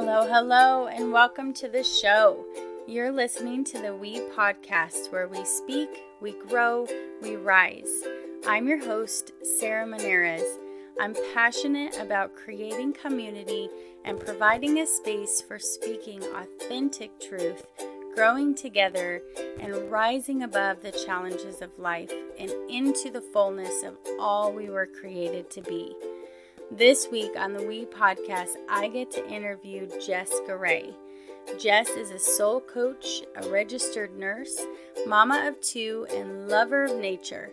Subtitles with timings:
[0.00, 2.44] Hello, hello, and welcome to the show.
[2.86, 5.88] You're listening to the We podcast where we speak,
[6.20, 6.86] we grow,
[7.20, 8.04] we rise.
[8.46, 10.44] I'm your host, Sarah Maneras.
[11.00, 13.68] I'm passionate about creating community
[14.04, 17.66] and providing a space for speaking authentic truth,
[18.14, 19.20] growing together,
[19.58, 24.86] and rising above the challenges of life and into the fullness of all we were
[24.86, 25.92] created to be.
[26.70, 30.94] This week on the We podcast, I get to interview Jess Garay.
[31.58, 34.60] Jess is a soul coach, a registered nurse,
[35.06, 37.48] mama of two, and lover of nature.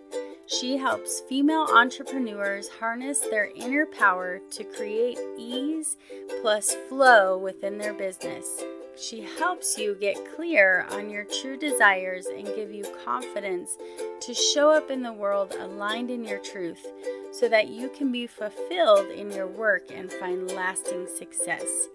[0.47, 5.95] She helps female entrepreneurs harness their inner power to create ease
[6.41, 8.61] plus flow within their business.
[8.98, 13.77] She helps you get clear on your true desires and give you confidence
[14.22, 16.86] to show up in the world aligned in your truth
[17.31, 21.89] so that you can be fulfilled in your work and find lasting success.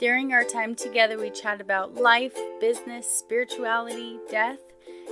[0.00, 4.58] During our time together, we chat about life, business, spirituality, death,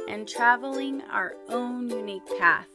[0.09, 2.69] and traveling our own unique path.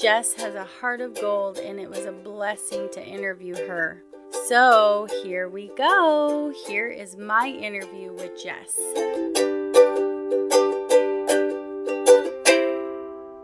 [0.00, 4.02] Jess has a heart of gold, and it was a blessing to interview her.
[4.32, 6.52] So here we go.
[6.66, 8.74] Here is my interview with Jess.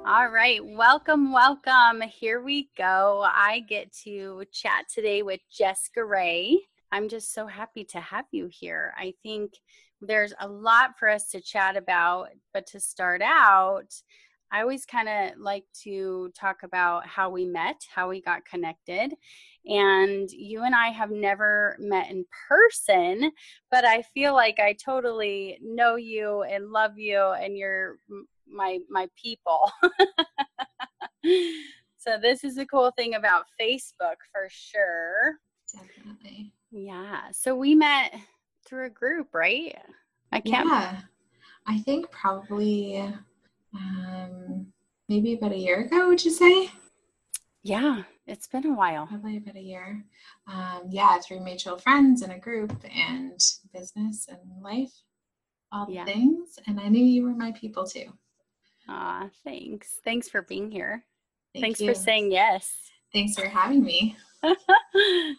[0.06, 2.00] All right, welcome, welcome.
[2.00, 3.24] Here we go.
[3.26, 6.56] I get to chat today with Jess Garay.
[6.90, 8.94] I'm just so happy to have you here.
[8.96, 9.52] I think
[10.00, 13.94] there's a lot for us to chat about, but to start out,
[14.50, 19.12] I always kind of like to talk about how we met, how we got connected.
[19.66, 23.30] And you and I have never met in person,
[23.70, 27.96] but I feel like I totally know you and love you and you're
[28.50, 29.70] my my people.
[31.98, 35.34] so this is the cool thing about Facebook for sure.
[35.74, 36.54] Definitely.
[36.70, 37.24] Yeah.
[37.32, 38.14] So we met
[38.66, 39.76] through a group, right?
[40.32, 41.00] I can't Yeah.
[41.66, 43.04] I think probably
[43.74, 44.66] um,
[45.08, 46.70] maybe about a year ago, would you say?
[47.62, 49.06] Yeah, it's been a while.
[49.06, 50.04] Probably about a year.
[50.46, 53.40] Um, yeah, through mutual friends and a group and
[53.72, 54.92] business and life,
[55.72, 56.04] all yeah.
[56.04, 56.58] things.
[56.66, 58.12] And I knew you were my people too.
[58.88, 59.98] Ah, thanks.
[60.04, 61.04] Thanks for being here.
[61.52, 61.88] Thank thanks you.
[61.88, 62.72] for saying yes.
[63.12, 64.16] Thanks for having me.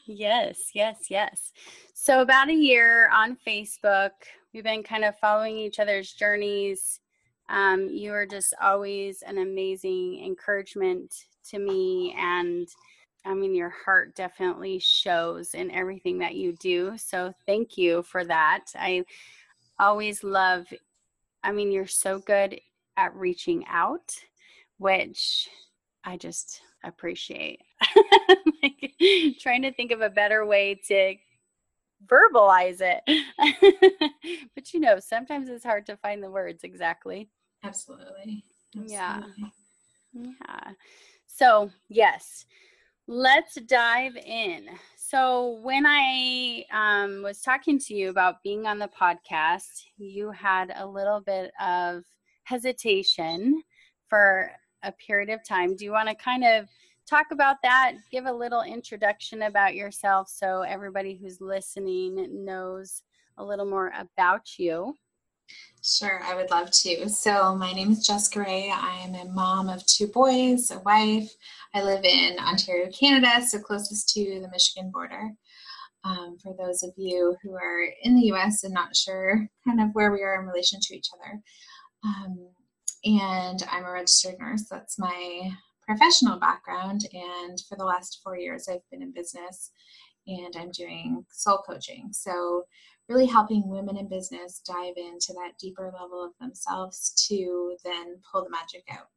[0.07, 1.51] yes, yes, yes.
[1.93, 4.11] So, about a year on Facebook,
[4.53, 6.99] we've been kind of following each other's journeys
[7.49, 11.13] um, you are just always an amazing encouragement
[11.49, 12.15] to me.
[12.17, 12.67] And
[13.25, 16.93] I mean, your heart definitely shows in everything that you do.
[16.97, 18.65] So thank you for that.
[18.75, 19.03] I
[19.79, 20.67] always love,
[21.43, 22.59] I mean, you're so good
[22.97, 24.13] at reaching out,
[24.77, 25.49] which
[26.03, 27.61] I just appreciate.
[28.61, 28.93] like,
[29.39, 31.15] trying to think of a better way to
[32.05, 33.01] verbalize it.
[34.55, 37.29] but you know, sometimes it's hard to find the words exactly.
[37.63, 38.43] Absolutely.
[38.75, 38.93] Absolutely.
[38.93, 39.21] Yeah.
[40.13, 40.71] Yeah.
[41.27, 42.45] So, yes,
[43.07, 44.67] let's dive in.
[44.97, 50.71] So, when I um, was talking to you about being on the podcast, you had
[50.75, 52.03] a little bit of
[52.43, 53.61] hesitation
[54.07, 54.51] for
[54.83, 55.75] a period of time.
[55.75, 56.67] Do you want to kind of
[57.07, 57.93] talk about that?
[58.11, 63.03] Give a little introduction about yourself so everybody who's listening knows
[63.37, 64.95] a little more about you.
[65.81, 67.09] Sure, I would love to.
[67.09, 68.69] So, my name is Jessica Garay.
[68.69, 71.31] I'm a mom of two boys, a wife.
[71.73, 75.31] I live in Ontario, Canada, so closest to the Michigan border.
[76.03, 79.89] Um, for those of you who are in the US and not sure kind of
[79.93, 81.41] where we are in relation to each other.
[82.03, 82.49] Um,
[83.05, 84.65] and I'm a registered nurse.
[84.69, 85.51] That's my
[85.87, 87.07] professional background.
[87.13, 89.71] And for the last four years, I've been in business
[90.27, 92.09] and I'm doing soul coaching.
[92.11, 92.65] So,
[93.09, 98.43] really helping women in business dive into that deeper level of themselves to then pull
[98.43, 99.07] the magic out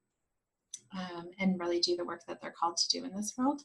[0.98, 3.62] um, and really do the work that they're called to do in this world.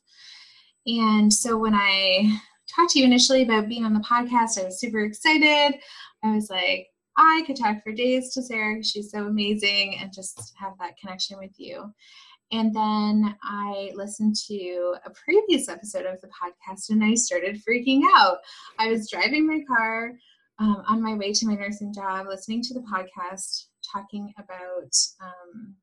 [0.86, 2.40] And so when I
[2.74, 5.80] talked to you initially about being on the podcast, I was super excited.
[6.24, 6.88] I was like,
[7.18, 8.84] I could talk for days to Sarah.
[8.84, 11.94] She's so amazing and just have that connection with you.
[12.52, 18.02] And then I listened to a previous episode of the podcast and I started freaking
[18.16, 18.38] out.
[18.80, 20.14] I was driving my car
[20.60, 25.76] um, on my way to my nursing job, listening to the podcast, talking about um,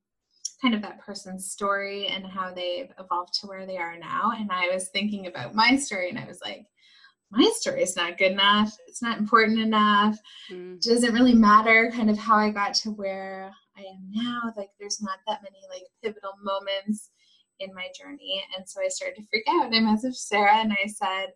[0.60, 4.32] kind of that person's story and how they've evolved to where they are now.
[4.34, 6.64] And I was thinking about my story and I was like,
[7.30, 8.74] my story is not good enough.
[8.86, 10.18] It's not important enough.
[10.50, 10.80] Mm.
[10.80, 14.52] Doesn't really matter kind of how I got to where I am now.
[14.56, 17.10] Like there's not that many like pivotal moments
[17.60, 18.44] in my journey.
[18.56, 19.66] And so I started to freak out.
[19.66, 21.32] And I messaged Sarah and I said,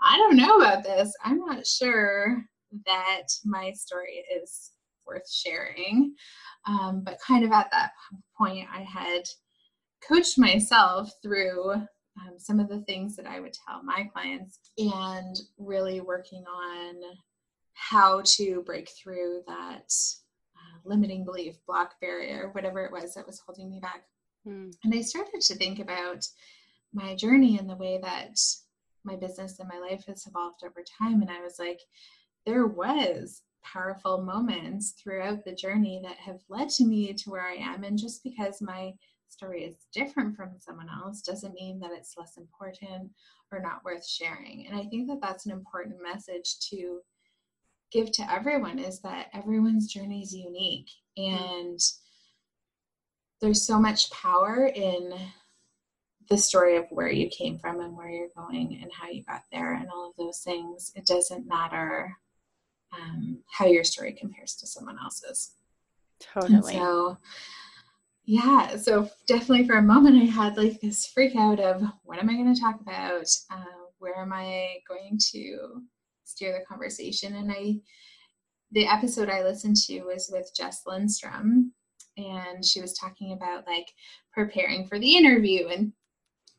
[0.00, 1.14] I don't know about this.
[1.24, 2.44] I'm not sure
[2.86, 4.70] that my story is
[5.06, 6.14] worth sharing.
[6.66, 7.92] Um, but kind of at that
[8.36, 9.22] point, I had
[10.06, 15.36] coached myself through um, some of the things that I would tell my clients and
[15.56, 16.94] really working on
[17.72, 19.92] how to break through that
[20.84, 24.04] limiting belief, block barrier, whatever it was that was holding me back.
[24.46, 24.74] Mm.
[24.84, 26.26] And I started to think about
[26.92, 28.38] my journey and the way that
[29.04, 31.22] my business and my life has evolved over time.
[31.22, 31.80] And I was like,
[32.46, 37.54] there was powerful moments throughout the journey that have led to me to where I
[37.54, 37.84] am.
[37.84, 38.92] And just because my
[39.28, 43.10] story is different from someone else doesn't mean that it's less important
[43.52, 44.66] or not worth sharing.
[44.66, 47.00] And I think that that's an important message to
[47.90, 51.80] give to everyone is that everyone's journey is unique and
[53.40, 55.14] there's so much power in
[56.28, 59.42] the story of where you came from and where you're going and how you got
[59.50, 60.92] there and all of those things.
[60.94, 62.14] It doesn't matter
[62.92, 65.52] um, how your story compares to someone else's.
[66.20, 66.56] Totally.
[66.56, 67.18] And so,
[68.24, 72.28] yeah, so definitely for a moment I had like this freak out of what am
[72.28, 73.26] I going to talk about?
[73.50, 73.64] Uh,
[73.98, 75.82] where am I going to
[76.28, 77.36] steer the conversation?
[77.36, 77.76] And I,
[78.72, 81.72] the episode I listened to was with Jess Lindstrom,
[82.16, 83.88] and she was talking about like
[84.32, 85.92] preparing for the interview and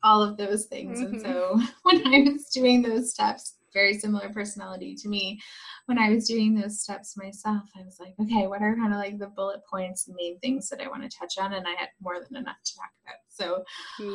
[0.02, 1.00] all of those things.
[1.00, 1.14] Mm-hmm.
[1.14, 5.40] And so when I was doing those steps, very similar personality to me.
[5.86, 8.98] When I was doing those steps myself, I was like, okay, what are kind of
[8.98, 11.52] like the bullet points, the main things that I want to touch on?
[11.52, 13.16] And I had more than enough to talk about.
[13.28, 13.64] So,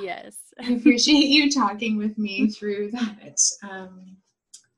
[0.04, 4.18] yes, I appreciate you talking with me through that um,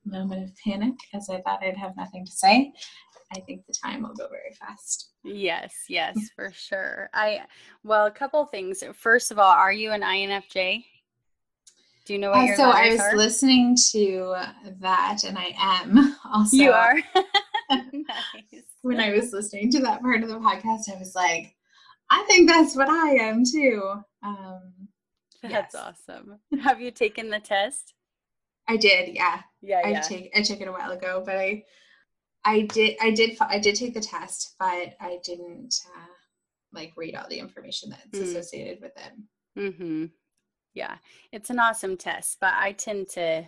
[0.08, 2.72] moment of panic as I thought I'd have nothing to say.
[3.34, 5.12] I think the time will go very fast.
[5.22, 7.10] Yes, yes, for sure.
[7.12, 7.42] I
[7.84, 8.82] well, a couple things.
[8.94, 10.84] First of all, are you an INFJ?
[12.06, 13.16] Do you know what uh, your So I was are?
[13.16, 14.34] listening to
[14.80, 16.56] that, and I am also.
[16.56, 16.94] You are.
[17.70, 18.62] nice.
[18.80, 21.54] When I was listening to that part of the podcast, I was like,
[22.10, 23.92] I think that's what I am too.
[24.22, 24.72] Um,
[25.42, 25.98] that's yes.
[26.08, 26.38] awesome.
[26.62, 27.92] Have you taken the test?
[28.68, 29.14] I did.
[29.14, 29.40] Yeah.
[29.60, 29.82] Yeah.
[29.84, 31.64] I take I took it a while ago, but I
[32.44, 36.06] I did I did I did take the test, but I didn't uh,
[36.72, 38.22] like read all the information that's mm.
[38.22, 39.12] associated with it.
[39.58, 40.06] Mm-hmm
[40.78, 40.96] yeah
[41.32, 43.44] it's an awesome test but i tend to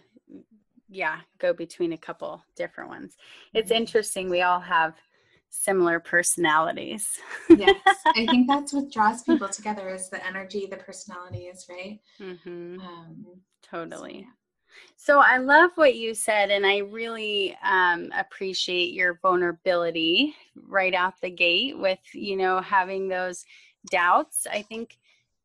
[0.89, 3.17] yeah go between a couple different ones
[3.55, 3.83] it's mm-hmm.
[3.83, 4.95] interesting we all have
[5.49, 7.19] similar personalities
[7.49, 7.77] yes
[8.07, 12.81] i think that's what draws people together is the energy the personalities right mm-hmm.
[12.81, 13.25] um,
[13.63, 14.40] totally so, yeah.
[14.97, 20.35] So, I love what you said, and I really um, appreciate your vulnerability
[20.69, 23.45] right out the gate with you know having those
[23.91, 24.47] doubts.
[24.51, 24.99] I think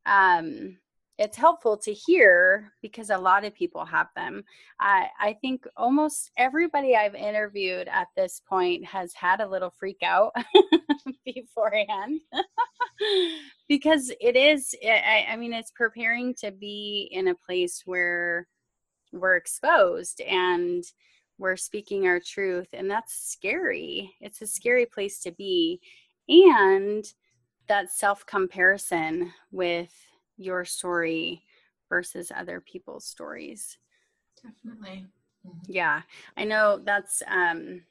[0.06, 0.77] um,
[1.18, 4.44] it's helpful to hear because a lot of people have them.
[4.80, 10.00] I, I think almost everybody I've interviewed at this point has had a little freak
[10.04, 10.33] out
[11.25, 12.19] beforehand
[13.69, 18.48] because it is, I, I mean, it's preparing to be in a place where
[19.15, 20.83] we're exposed and
[21.38, 24.15] we're speaking our truth, and that's scary.
[24.21, 25.81] It's a scary place to be.
[26.29, 27.06] And
[27.67, 29.94] that self comparison with
[30.38, 31.44] your story
[31.89, 33.77] versus other people's stories.
[34.41, 35.05] Definitely.
[35.45, 35.60] Mm-hmm.
[35.67, 36.01] Yeah.
[36.38, 37.81] I know that's um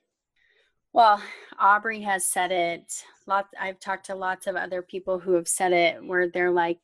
[0.93, 1.21] well,
[1.59, 3.02] Aubrey has said it.
[3.26, 6.78] Lots I've talked to lots of other people who have said it where they're like,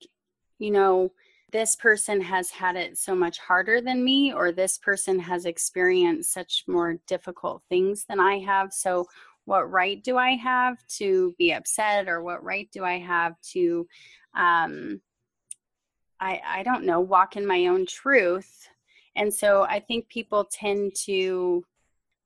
[0.58, 1.12] you know,
[1.52, 6.32] this person has had it so much harder than me or this person has experienced
[6.32, 8.72] such more difficult things than I have.
[8.72, 9.06] So
[9.44, 13.86] what right do I have to be upset or what right do I have to
[14.36, 15.00] um
[16.20, 18.68] I, I don't know, walk in my own truth.
[19.16, 21.64] And so I think people tend to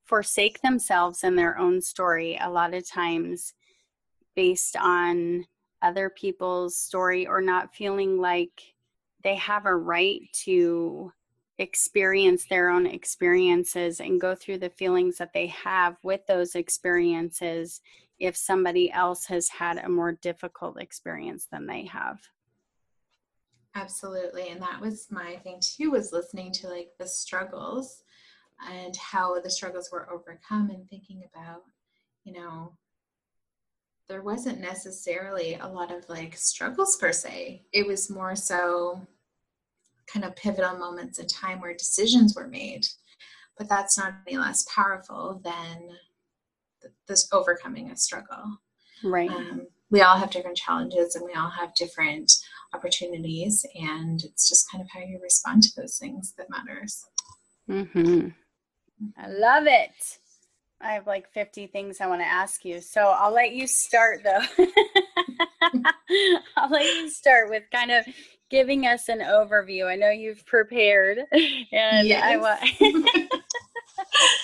[0.05, 3.55] forsake themselves and their own story a lot of times
[4.35, 5.47] based on
[5.81, 8.74] other people's story or not feeling like
[9.25, 11.13] they have a right to
[11.59, 17.81] experience their own experiences and go through the feelings that they have with those experiences
[18.19, 22.19] if somebody else has had a more difficult experience than they have.
[23.77, 24.51] Absolutely.
[24.51, 28.03] And that was my thing too, was listening to like the struggles
[28.71, 31.63] and how the struggles were overcome and thinking about,
[32.25, 32.77] you know,
[34.09, 37.63] there wasn't necessarily a lot of like struggles per se.
[37.73, 39.07] It was more so
[40.07, 42.87] kind of pivotal moments in time where decisions were made.
[43.57, 45.91] But that's not any less powerful than
[47.09, 48.59] this overcoming a struggle.
[49.03, 49.31] Right.
[49.31, 52.33] Um, we all have different challenges and we all have different
[52.73, 57.05] opportunities and it's just kind of how you respond to those things that matters
[57.71, 58.29] mm-hmm.
[59.17, 60.19] I love it.
[60.81, 62.81] I have like 50 things I want to ask you.
[62.81, 64.43] So I'll let you start though.
[66.57, 68.05] I'll let you start with kind of
[68.51, 69.87] giving us an overview.
[69.87, 72.23] I know you've prepared and yes.
[72.23, 72.61] I want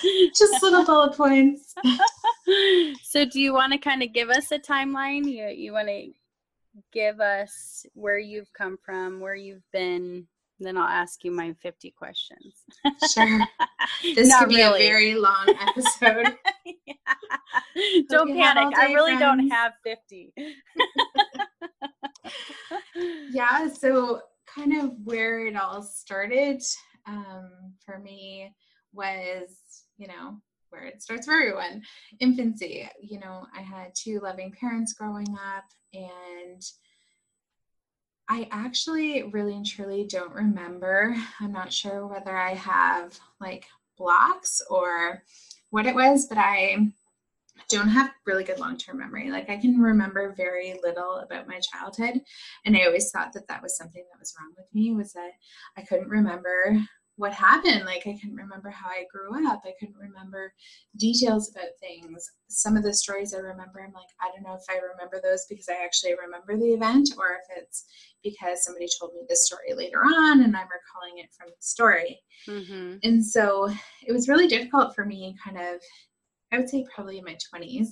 [0.35, 1.73] just little bullet points.
[3.03, 5.25] so do you want to kind of give us a timeline?
[5.25, 6.11] You you want to
[6.93, 10.25] give us where you've come from, where you've been,
[10.59, 12.63] then I'll ask you my 50 questions.
[13.13, 13.39] Sure.
[14.15, 14.79] This Not could really.
[14.79, 16.35] be a very long episode.
[16.65, 16.93] yeah.
[18.09, 18.77] Don't panic.
[18.77, 19.21] I really friends.
[19.21, 20.33] don't have 50.
[23.31, 24.21] Yeah, so
[24.53, 26.61] kind of where it all started
[27.07, 27.51] um,
[27.85, 28.53] for me
[28.93, 29.57] was,
[29.97, 30.37] you know,
[30.69, 31.81] where it starts for everyone
[32.19, 32.89] infancy.
[33.01, 36.61] You know, I had two loving parents growing up, and
[38.29, 41.15] I actually really and truly don't remember.
[41.39, 43.65] I'm not sure whether I have like
[43.97, 45.23] blocks or
[45.69, 46.87] what it was, but I
[47.69, 49.29] don't have really good long-term memory.
[49.29, 52.21] Like I can remember very little about my childhood,
[52.65, 55.31] and I always thought that that was something that was wrong with me was that
[55.77, 56.77] I couldn't remember
[57.17, 57.85] what happened.
[57.85, 59.61] Like I couldn't remember how I grew up.
[59.63, 60.53] I couldn't remember
[60.97, 62.25] details about things.
[62.47, 65.45] Some of the stories I remember, I'm like, I don't know if I remember those
[65.47, 67.85] because I actually remember the event or if it's
[68.23, 72.19] because somebody told me this story later on and I'm recalling it from the story.
[72.47, 72.95] Mm-hmm.
[73.03, 73.69] And so
[74.07, 75.79] it was really difficult for me, kind of,
[76.51, 77.89] I would say probably in my 20s,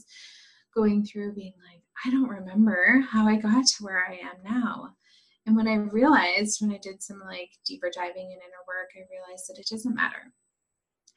[0.76, 4.96] going through being like, I don't remember how I got to where I am now.
[5.46, 9.10] And when I realized, when I did some like deeper diving and inner work, I
[9.10, 10.32] realized that it doesn't matter.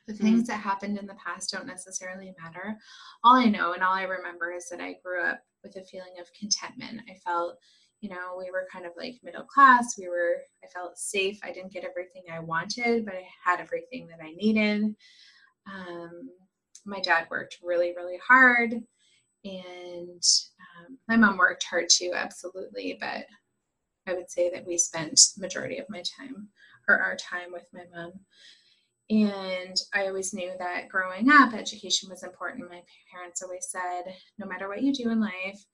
[0.06, 0.24] The mm-hmm.
[0.24, 2.76] things that happened in the past don't necessarily matter.
[3.22, 6.14] All I know and all I remember is that I grew up with a feeling
[6.20, 7.02] of contentment.
[7.08, 7.58] I felt,
[8.00, 9.96] you know, we were kind of like middle class.
[9.98, 11.38] We were, I felt safe.
[11.44, 14.94] I didn't get everything I wanted, but I had everything that I needed.
[15.72, 16.30] Um,
[16.84, 18.72] my dad worked really, really hard.
[19.44, 20.22] And
[20.78, 22.96] um, my mom worked hard too, absolutely.
[23.00, 23.26] But
[24.06, 26.48] I would say that we spent majority of my time
[26.88, 28.12] or our time with my mom.
[29.10, 32.70] And I always knew that growing up, education was important.
[32.70, 35.64] My parents always said, no matter what you do in life,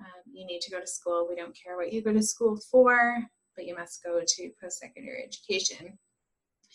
[0.00, 1.26] um, you need to go to school.
[1.28, 3.18] We don't care what you go to school for,
[3.54, 5.98] but you must go to post secondary education.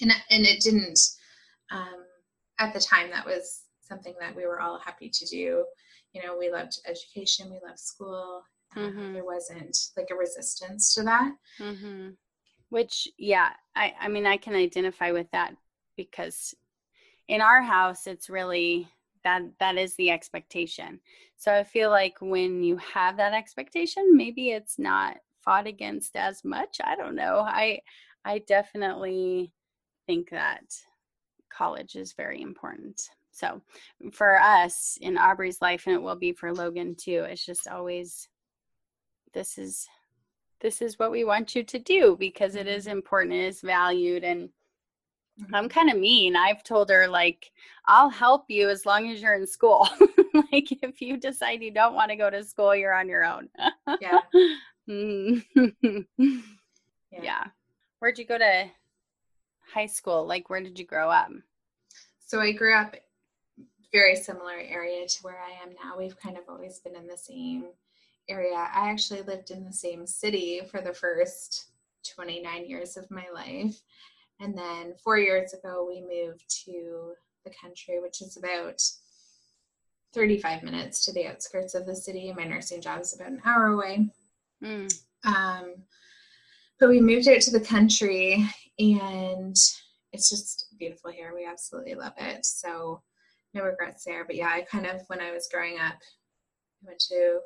[0.01, 0.99] And, and it didn't,
[1.71, 2.05] um,
[2.59, 5.65] at the time, that was something that we were all happy to do.
[6.13, 8.43] You know, we loved education, we loved school,
[8.75, 9.13] Mm-hmm.
[9.13, 11.31] There wasn't like a resistance to that.
[11.59, 12.09] Mm-hmm.
[12.69, 15.55] Which, yeah, I, I mean, I can identify with that
[15.95, 16.53] because
[17.27, 18.89] in our house, it's really
[19.23, 20.99] that that is the expectation.
[21.37, 26.43] So I feel like when you have that expectation, maybe it's not fought against as
[26.43, 26.77] much.
[26.83, 27.39] I don't know.
[27.39, 27.79] I
[28.25, 29.53] I definitely
[30.05, 30.63] think that
[31.55, 33.09] college is very important.
[33.35, 33.61] So
[34.13, 38.29] for us in Aubrey's life, and it will be for Logan too, it's just always
[39.33, 39.89] this is
[40.61, 42.97] this is what we want you to do because it is mm-hmm.
[42.97, 44.49] important it is valued and
[45.53, 45.67] i'm mm-hmm.
[45.67, 46.37] kind of mean.
[46.37, 47.51] I've told her like
[47.87, 49.87] i'll help you as long as you're in school.
[50.51, 53.47] Like if you decide you don't want to go to school you're on your own.
[54.01, 54.19] Yeah.
[55.49, 56.01] yeah.
[57.09, 57.43] Yeah.
[57.99, 58.65] Where'd you go to
[59.73, 60.27] high school?
[60.27, 61.29] Like where did you grow up?
[62.19, 62.95] So i grew up
[63.95, 67.17] very similar area to where i am now we've kind of always been in the
[67.17, 67.65] same
[68.29, 68.55] area.
[68.55, 71.67] I actually lived in the same city for the first
[72.15, 73.79] 29 years of my life.
[74.39, 78.81] And then four years ago, we moved to the country, which is about
[80.13, 82.33] 35 minutes to the outskirts of the city.
[82.35, 84.09] My nursing job is about an hour away.
[84.63, 84.93] Mm.
[85.25, 85.75] Um,
[86.79, 88.45] but we moved out to the country
[88.77, 89.55] and
[90.11, 91.33] it's just beautiful here.
[91.33, 92.45] We absolutely love it.
[92.45, 93.01] So
[93.55, 94.25] no regrets there.
[94.25, 95.95] But yeah, I kind of, when I was growing up,
[96.83, 97.39] I went to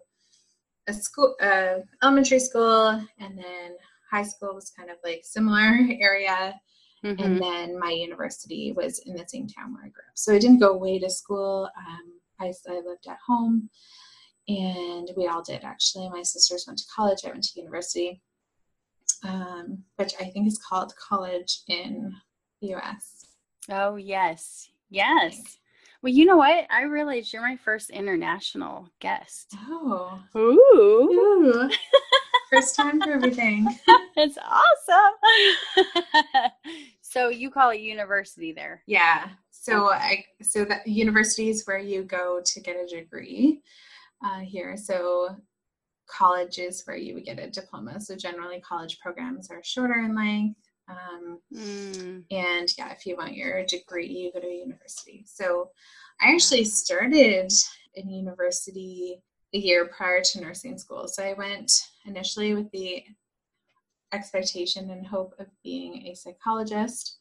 [0.88, 3.76] a school, uh, elementary school, and then
[4.12, 6.60] high school was kind of like similar area.
[7.06, 7.24] Mm-hmm.
[7.24, 10.16] And then my university was in the same town where I grew up.
[10.18, 11.70] So I didn't go away to school.
[11.78, 13.70] Um, I, I lived at home,
[14.50, 16.10] and we all did actually.
[16.10, 17.20] My sisters went to college.
[17.26, 18.22] I went to university,
[19.24, 22.14] um, which I think is called college in
[22.62, 23.26] the U.S.
[23.70, 25.58] Oh yes, yes.
[26.02, 26.66] Well, you know what?
[26.70, 29.54] I realized you're my first international guest.
[29.68, 30.22] Oh.
[30.36, 30.40] Ooh.
[30.74, 31.70] Ooh.
[32.50, 33.68] first time for everything.
[34.16, 35.14] it's awesome.
[37.02, 38.82] so you call it university there.
[38.88, 39.30] Yeah.
[39.52, 43.62] So I so that university is where you go to get a degree
[44.24, 44.78] uh, here.
[44.78, 45.36] So
[46.08, 48.00] college is where you would get a diploma.
[48.00, 50.69] So generally college programs are shorter in length.
[50.90, 52.24] Um, mm.
[52.32, 55.24] And yeah, if you want your degree, you go to university.
[55.28, 55.70] So
[56.22, 57.52] I actually started
[57.96, 59.22] in university
[59.54, 61.08] a year prior to nursing school.
[61.08, 61.72] So I went
[62.06, 63.04] initially with the
[64.12, 67.18] expectation and hope of being a psychologist.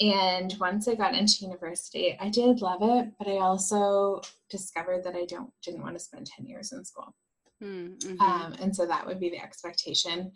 [0.00, 5.14] And once I got into university, I did love it, but I also discovered that
[5.14, 7.14] I don't didn't want to spend 10 years in school.
[7.60, 8.20] Hmm, mm-hmm.
[8.20, 10.32] Um, and so that would be the expectation.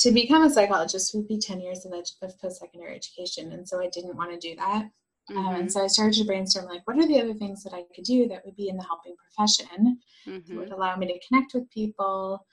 [0.00, 3.52] To become a psychologist would be 10 years of, of post secondary education.
[3.52, 4.90] And so I didn't want to do that.
[5.30, 5.38] Mm-hmm.
[5.38, 5.68] Um, and mm-hmm.
[5.68, 8.28] so I started to brainstorm like, what are the other things that I could do
[8.28, 10.58] that would be in the helping profession, mm-hmm.
[10.58, 12.46] would allow me to connect with people.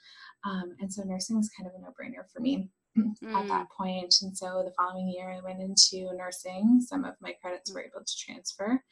[0.44, 3.12] Um, and so nursing was kind of a no brainer for me mm.
[3.36, 4.14] at that point.
[4.22, 6.80] And so the following year, I went into nursing.
[6.80, 8.82] Some of my credits were able to transfer,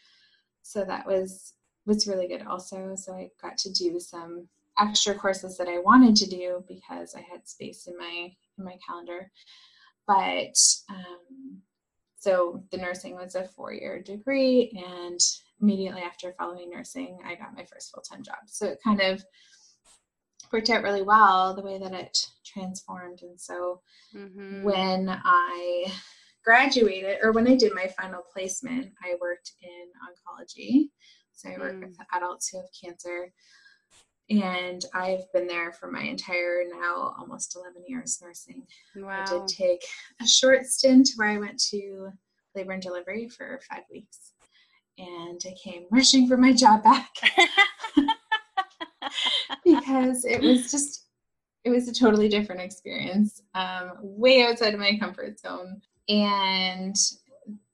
[0.63, 1.55] so that was
[1.85, 2.95] was really good also.
[2.97, 7.21] So I got to do some extra courses that I wanted to do because I
[7.21, 9.31] had space in my in my calendar.
[10.07, 10.55] But
[10.91, 11.63] um,
[12.19, 15.21] so the nursing was a four year degree, and
[15.61, 18.39] immediately after following nursing, I got my first full time job.
[18.47, 19.25] So it kind of
[20.53, 23.23] worked out really well the way that it transformed.
[23.23, 23.81] And so
[24.15, 24.63] mm-hmm.
[24.63, 25.93] when I
[26.45, 30.91] graduated or when I did my final placement, I worked in oncology.
[31.33, 31.89] So I work mm.
[31.89, 33.33] with adults who have cancer.
[34.41, 38.67] And I've been there for my entire now almost 11 years nursing.
[38.97, 39.25] Wow.
[39.27, 39.85] I did take
[40.21, 42.11] a short stint where I went to
[42.55, 44.33] labor and delivery for five weeks.
[44.99, 47.11] And I came rushing for my job back.
[49.65, 51.07] because it was just
[51.65, 56.97] it was a totally different experience um, way outside of my comfort zone and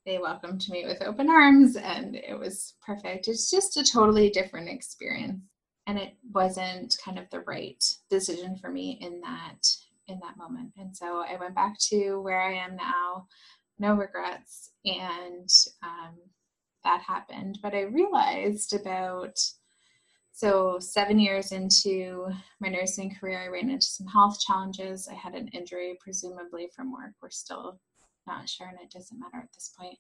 [0.05, 4.69] they welcomed me with open arms and it was perfect it's just a totally different
[4.69, 5.41] experience
[5.89, 9.67] and it wasn't kind of the right decision for me in that
[10.07, 13.27] in that moment and so i went back to where i am now
[13.81, 15.49] no regrets and
[15.83, 16.15] um,
[16.85, 19.37] that happened but i realized about
[20.39, 22.29] so, seven years into
[22.61, 25.09] my nursing career, I ran into some health challenges.
[25.11, 27.15] I had an injury, presumably from work.
[27.21, 27.81] We're still
[28.25, 29.99] not sure, and it doesn't matter at this point.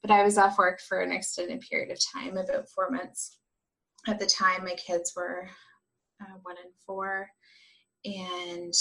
[0.00, 3.38] But I was off work for an extended period of time, about four months.
[4.06, 5.48] At the time, my kids were
[6.20, 7.30] uh, one and four,
[8.04, 8.74] and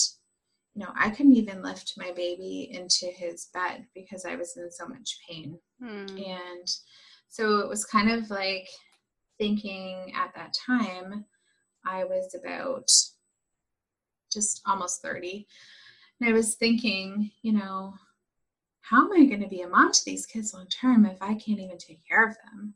[0.75, 4.71] you know, I couldn't even lift my baby into his bed because I was in
[4.71, 5.59] so much pain.
[5.79, 6.17] Hmm.
[6.17, 6.67] And
[7.29, 8.67] so it was kind of like
[9.37, 11.25] thinking at that time,
[11.85, 12.89] I was about
[14.31, 15.47] just almost 30.
[16.19, 17.93] And I was thinking, you know,
[18.81, 21.35] how am I going to be a mom to these kids long term if I
[21.35, 22.73] can't even take care of them?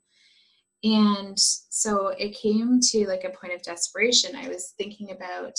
[0.83, 4.35] And so it came to like a point of desperation.
[4.35, 5.57] I was thinking about,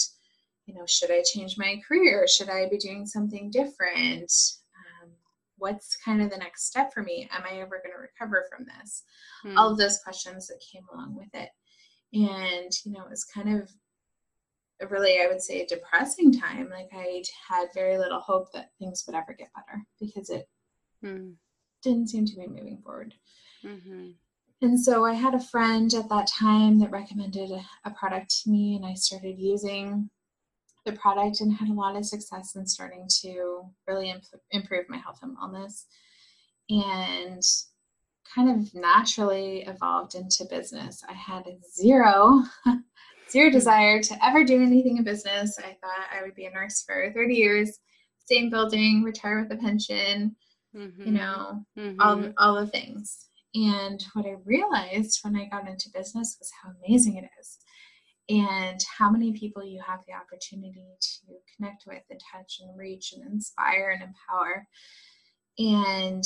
[0.66, 2.26] you know, should I change my career?
[2.28, 4.32] Should I be doing something different?
[5.58, 7.28] what's kind of the next step for me?
[7.32, 9.02] Am I ever going to recover from this?
[9.42, 9.58] Hmm.
[9.58, 11.50] All of those questions that came along with it.
[12.12, 13.70] And, you know, it was kind of
[14.80, 16.70] a really, I would say, a depressing time.
[16.70, 20.48] Like I had very little hope that things would ever get better because it
[21.02, 21.30] hmm.
[21.82, 23.14] didn't seem to be moving forward.
[23.64, 24.10] Mm-hmm.
[24.60, 27.50] And so I had a friend at that time that recommended
[27.84, 30.10] a, product to me, and I started using
[30.84, 34.96] the product and had a lot of success in starting to really imp- improve my
[34.96, 35.84] health and wellness
[36.70, 37.42] and
[38.34, 41.02] kind of naturally evolved into business.
[41.08, 41.44] I had
[41.74, 42.42] zero
[43.30, 45.58] zero desire to ever do anything in business.
[45.58, 47.78] I thought I would be a nurse for 30 years,
[48.26, 50.36] same building, retire with a pension,
[50.74, 51.02] mm-hmm.
[51.02, 52.00] you know, mm-hmm.
[52.00, 53.27] all all the things.
[53.54, 57.58] And what I realized when I got into business was how amazing it is
[58.28, 63.14] and how many people you have the opportunity to connect with and touch and reach
[63.14, 64.66] and inspire and empower.
[65.58, 66.24] And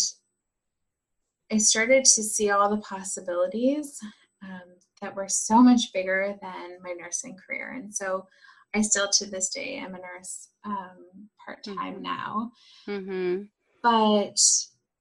[1.53, 3.99] I started to see all the possibilities
[4.43, 7.73] um, that were so much bigger than my nursing career.
[7.73, 8.27] And so
[8.75, 12.03] I still to this day am a nurse um, part time mm-hmm.
[12.03, 12.53] now.
[12.89, 13.43] Mm-hmm.
[13.83, 14.39] But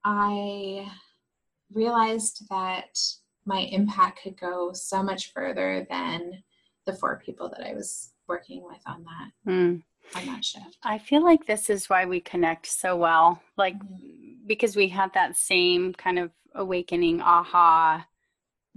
[0.03, 0.91] I
[1.73, 2.97] realized that
[3.45, 6.43] my impact could go so much further than
[6.85, 9.81] the four people that I was working with on that mm.
[10.15, 10.77] on that shift.
[10.83, 13.41] I feel like this is why we connect so well.
[13.57, 14.45] Like mm-hmm.
[14.47, 18.05] because we had that same kind of awakening aha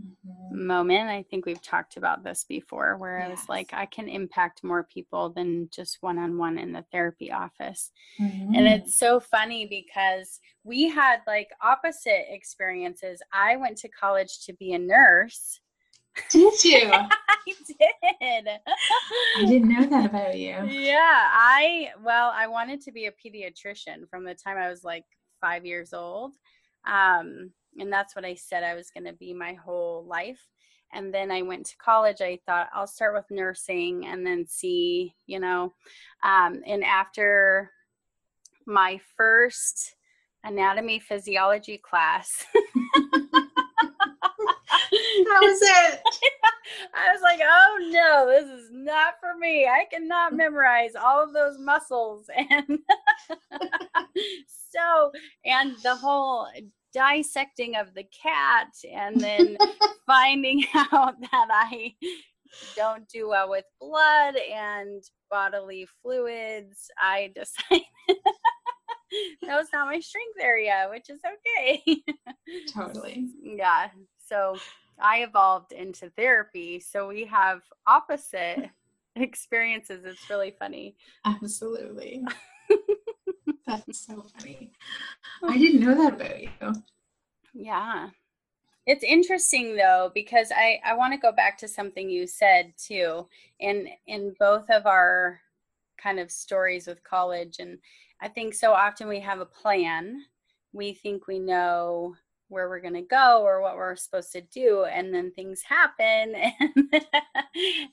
[0.01, 0.67] mm-hmm.
[0.67, 1.11] moment.
[1.11, 3.27] I think we've talked about this before where yes.
[3.27, 6.85] I was like, I can impact more people than just one on one in the
[6.93, 7.91] therapy office.
[8.21, 8.55] Mm-hmm.
[8.55, 13.21] And it's so funny because we had like opposite experiences.
[13.33, 15.61] I went to college to be a nurse
[16.31, 16.91] Did you?
[16.93, 17.09] I
[17.67, 18.49] did.
[19.37, 20.65] I didn't know that about you.
[20.69, 25.05] Yeah, I well, I wanted to be a pediatrician from the time I was like
[25.41, 26.35] five years old.
[26.87, 30.49] Um, and that's what I said I was going to be my whole life.
[30.93, 32.21] And then I went to college.
[32.21, 35.73] I thought I'll start with nursing and then see, you know.
[36.23, 37.73] Um, and after
[38.67, 39.97] my first
[40.45, 42.47] anatomy physiology class,
[45.25, 46.03] That was it.
[46.95, 49.67] I was like, oh no, this is not for me.
[49.67, 52.29] I cannot memorize all of those muscles.
[52.51, 52.79] And
[54.71, 55.13] so,
[55.45, 56.49] and the whole
[56.95, 59.57] dissecting of the cat, and then
[60.07, 61.95] finding out that I
[62.77, 67.87] don't do well with blood and bodily fluids, I decided
[69.43, 72.03] that was not my strength area, which is okay.
[72.73, 73.29] Totally.
[73.43, 73.89] yeah.
[74.19, 74.57] So
[75.01, 76.81] I evolved into therapy.
[76.81, 78.71] So we have opposite
[79.17, 80.05] experiences.
[80.05, 80.97] It's really funny.
[81.25, 82.23] Absolutely.
[83.67, 84.73] That's so funny.
[85.43, 85.53] I oh.
[85.53, 86.83] didn't know that about you.
[87.55, 88.11] Yeah.
[88.87, 93.27] It's interesting though because I I want to go back to something you said too
[93.61, 95.41] in in both of our
[95.97, 97.79] kind of stories with college and
[98.21, 100.25] I think so often we have a plan.
[100.73, 102.17] We think we know
[102.55, 106.35] where we're going to go or what we're supposed to do and then things happen
[106.61, 107.07] and,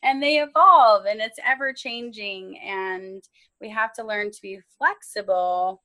[0.03, 3.23] and they evolve and it's ever changing and
[3.59, 5.81] we have to learn to be flexible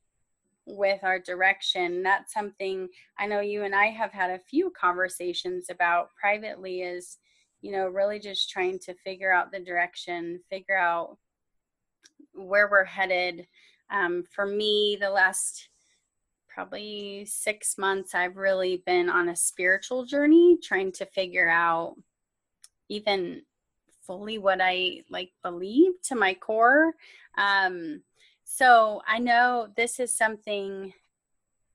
[0.65, 2.03] with our direction.
[2.03, 2.87] That's something
[3.17, 7.17] i know you and i have had a few conversations about privately is
[7.61, 11.17] you know really just trying to figure out the direction figure out
[12.37, 13.47] where we're headed.
[13.89, 15.69] Um, for me the last
[16.57, 21.95] probably six months, I've really been on a spiritual journey trying to figure out
[22.89, 23.43] even
[24.01, 26.95] fully what I like believe to my core.
[27.37, 28.01] Um,
[28.43, 30.93] so I know this is something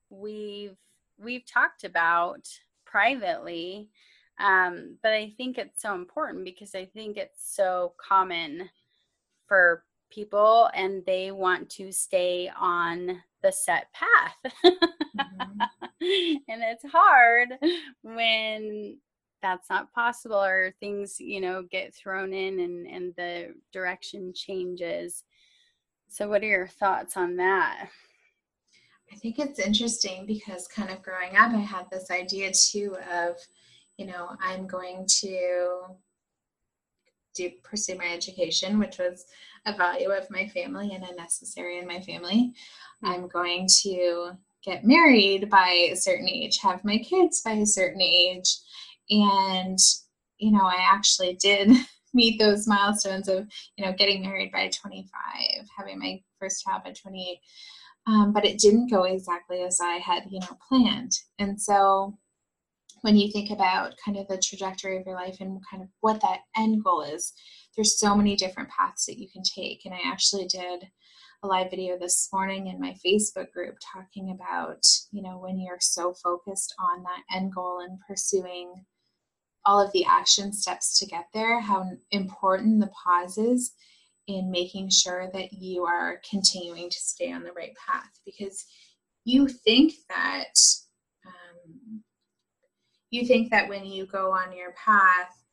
[0.09, 0.75] we've
[1.17, 2.45] we've talked about
[2.85, 3.87] privately,
[4.37, 8.69] um, but I think it's so important because I think it's so common
[9.47, 14.53] for people and they want to stay on the set path.
[14.65, 15.61] mm-hmm.
[16.01, 17.49] and it's hard
[18.01, 18.97] when
[19.41, 25.23] that's not possible or things, you know, get thrown in and, and the direction changes.
[26.07, 27.89] So, what are your thoughts on that?
[29.11, 33.35] I think it's interesting because kind of growing up, I had this idea too of,
[33.97, 35.81] you know, I'm going to
[37.33, 39.25] do pursue my education, which was
[39.65, 42.53] a value of my family and a necessary in my family.
[43.03, 44.31] I'm going to
[44.63, 48.57] get married by a certain age, have my kids by a certain age.
[49.09, 49.77] And,
[50.37, 51.71] you know, I actually did
[52.13, 55.09] meet those milestones of, you know, getting married by 25,
[55.77, 57.39] having my first child by 28.
[58.05, 61.13] Um, but it didn't go exactly as I had, you know, planned.
[61.39, 62.17] And so
[63.03, 66.21] when you think about kind of the trajectory of your life and kind of what
[66.21, 67.33] that end goal is,
[67.75, 69.83] there's so many different paths that you can take.
[69.83, 70.87] And I actually did
[71.43, 75.81] a live video this morning in my Facebook group talking about, you know, when you're
[75.81, 78.73] so focused on that end goal and pursuing
[79.65, 83.73] all of the action steps to get there, how important the pause is
[84.27, 88.65] in making sure that you are continuing to stay on the right path because
[89.25, 90.53] you think that
[93.13, 95.43] you think that when you go on your path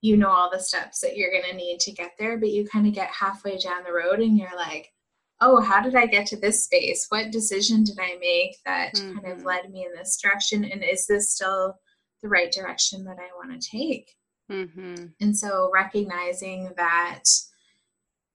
[0.00, 2.66] you know all the steps that you're going to need to get there but you
[2.66, 4.92] kind of get halfway down the road and you're like
[5.40, 9.14] oh how did i get to this space what decision did i make that mm-hmm.
[9.14, 9.46] kind of mm-hmm.
[9.46, 11.78] led me in this direction and is this still
[12.22, 14.16] the right direction that i want to take
[14.50, 15.06] mm-hmm.
[15.20, 17.22] and so recognizing that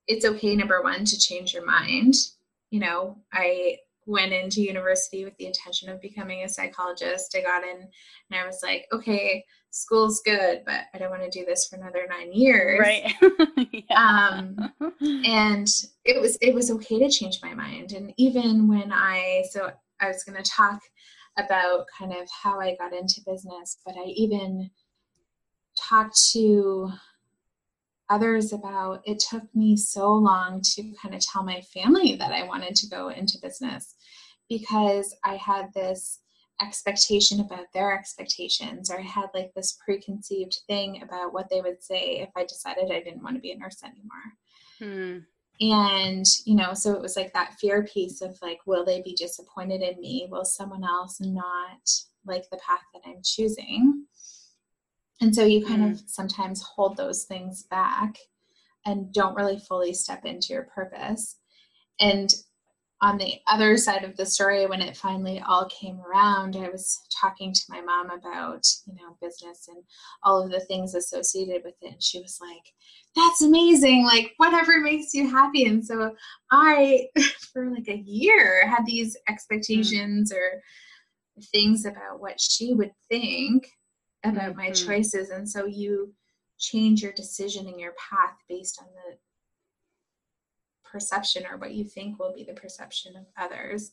[0.07, 2.13] it's okay number one to change your mind
[2.69, 3.77] you know i
[4.11, 7.87] went into university with the intention of becoming a psychologist i got in
[8.29, 11.77] and i was like okay school's good, but I don't want to do this for
[11.77, 12.79] another nine years.
[12.79, 13.13] Right.
[13.95, 14.71] um,
[15.01, 15.67] and
[16.05, 17.93] it was it was okay to change my mind.
[17.93, 20.81] And even when I so I was going to talk
[21.37, 24.69] about kind of how I got into business, but I even
[25.77, 26.91] talked to
[28.11, 32.43] others about it took me so long to kind of tell my family that I
[32.43, 33.95] wanted to go into business
[34.49, 36.19] because I had this
[36.61, 41.81] expectation about their expectations or I had like this preconceived thing about what they would
[41.81, 44.27] say if I decided I didn't want to be a nurse anymore.
[44.77, 45.19] Hmm.
[45.61, 49.13] And, you know, so it was like that fear piece of like, will they be
[49.13, 50.27] disappointed in me?
[50.29, 51.89] Will someone else not
[52.25, 54.00] like the path that I'm choosing?
[55.21, 55.91] And so you kind mm.
[55.91, 58.17] of sometimes hold those things back
[58.85, 61.37] and don't really fully step into your purpose.
[61.99, 62.33] And
[63.03, 66.99] on the other side of the story, when it finally all came around, I was
[67.09, 69.83] talking to my mom about, you know, business and
[70.23, 71.93] all of the things associated with it.
[71.93, 72.73] And she was like,
[73.15, 74.05] that's amazing.
[74.05, 75.65] Like, whatever makes you happy.
[75.65, 76.15] And so
[76.51, 77.07] I,
[77.53, 80.39] for like a year, had these expectations mm-hmm.
[80.39, 80.61] or
[81.51, 83.67] things about what she would think
[84.23, 84.57] about mm-hmm.
[84.57, 85.29] my choices.
[85.29, 86.13] And so you
[86.59, 89.17] change your decision and your path based on the
[90.83, 93.91] perception or what you think will be the perception of others.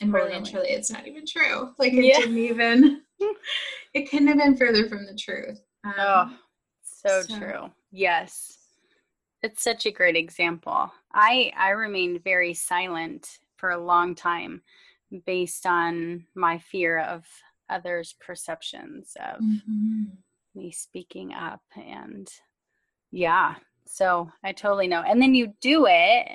[0.00, 1.70] And really and truly, it's not even true.
[1.78, 2.18] Like it yeah.
[2.18, 3.02] didn't even,
[3.94, 5.60] it couldn't have been further from the truth.
[5.84, 6.36] Um, oh,
[6.82, 7.70] so, so true.
[7.90, 8.58] Yes.
[9.42, 10.92] It's such a great example.
[11.12, 14.62] I I remained very silent for a long time
[15.26, 17.24] based on my fear of
[17.70, 20.04] others' perceptions of mm-hmm.
[20.54, 22.28] me speaking up and
[23.10, 23.54] yeah,
[23.86, 25.02] so I totally know.
[25.02, 26.28] And then you do it,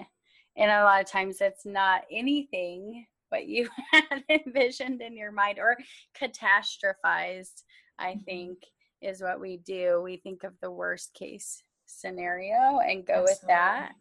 [0.57, 5.59] and a lot of times it's not anything what you had envisioned in your mind
[5.59, 5.77] or
[6.19, 7.63] catastrophized,
[7.97, 8.19] I mm-hmm.
[8.25, 8.59] think,
[9.01, 10.01] is what we do.
[10.03, 13.33] We think of the worst case scenario and go Absolutely.
[13.33, 13.91] with that.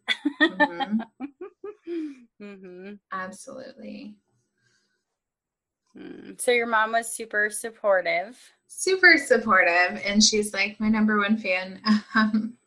[0.40, 1.01] Mm-hmm.
[2.42, 2.92] mm-hmm.
[3.11, 4.14] Absolutely.
[5.99, 6.41] Mm.
[6.41, 8.39] So your mom was super supportive.
[8.67, 11.81] Super supportive, and she's like my number one fan.
[12.15, 12.59] Um,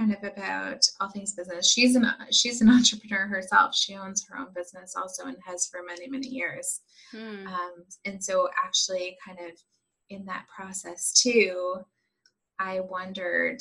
[0.00, 1.70] kind of about all things business.
[1.70, 3.74] She's an she's an entrepreneur herself.
[3.74, 6.80] She owns her own business also and has for many many years.
[7.10, 7.46] Hmm.
[7.46, 9.58] Um, and so actually, kind of
[10.08, 11.76] in that process too,
[12.58, 13.60] I wondered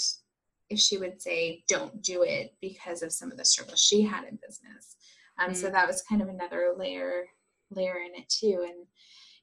[0.69, 4.23] if she would say don't do it because of some of the struggles she had
[4.23, 4.95] in business.
[5.39, 5.73] Um, So hmm.
[5.73, 7.25] that was kind of another layer
[7.71, 8.65] layer in it too.
[8.67, 8.85] And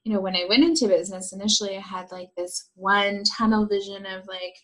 [0.03, 4.05] you know, when I went into business initially, I had like this one tunnel vision
[4.05, 4.55] of like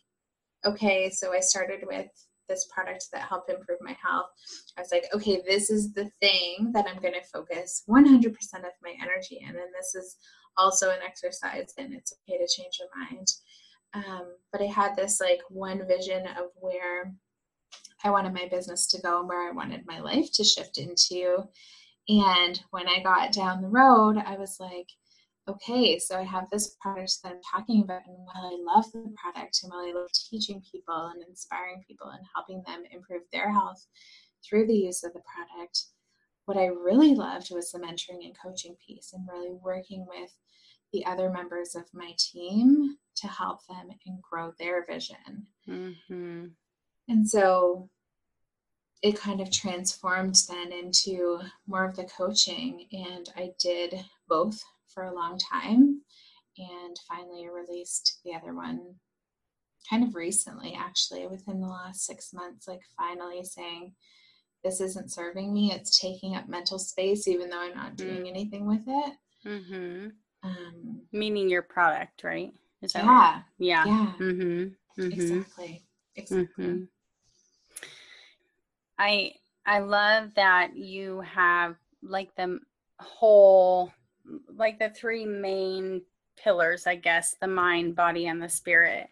[0.66, 2.08] okay, so I started with
[2.50, 4.28] this product that helped improve my health.
[4.78, 8.72] I was like, okay, this is the thing that I'm going to focus 100% of
[8.82, 9.50] my energy in.
[9.50, 10.18] And this is
[10.58, 13.28] also an exercise, and it's okay to change your mind.
[13.94, 17.14] Um, but I had this like one vision of where
[18.04, 21.44] I wanted my business to go and where I wanted my life to shift into.
[22.10, 24.90] And when I got down the road, I was like,
[25.48, 29.14] okay, so I have this product that I'm talking about, and while I love the
[29.22, 33.52] product and while I love teaching people and inspiring people and helping them improve their
[33.52, 33.86] health
[34.48, 35.86] through the use of the product,
[36.46, 40.32] what I really loved was the mentoring and coaching piece and really working with
[40.92, 45.48] the other members of my team to help them and grow their vision.
[45.68, 46.46] Mm-hmm.
[47.10, 47.90] And so
[49.04, 53.94] it kind of transformed then into more of the coaching, and I did
[54.28, 56.02] both for a long time
[56.58, 58.96] and finally released the other one
[59.90, 63.92] kind of recently actually within the last six months like finally saying
[64.64, 68.30] this isn't serving me it's taking up mental space even though i'm not doing mm.
[68.30, 69.14] anything with it
[69.46, 70.08] mm-hmm.
[70.44, 73.44] um, meaning your product right is that yeah right?
[73.58, 75.02] yeah yeah mm-hmm.
[75.02, 75.12] Mm-hmm.
[75.12, 75.84] exactly
[76.16, 76.84] exactly mm-hmm.
[79.04, 79.34] I
[79.66, 82.60] i love that you have like the
[83.00, 83.92] whole
[84.56, 86.02] like the three main
[86.36, 89.08] pillars, I guess the mind, body, and the spirit.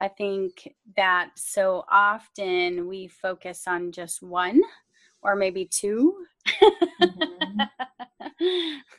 [0.00, 4.60] I think that so often we focus on just one
[5.22, 6.26] or maybe 2
[7.00, 7.60] mm-hmm.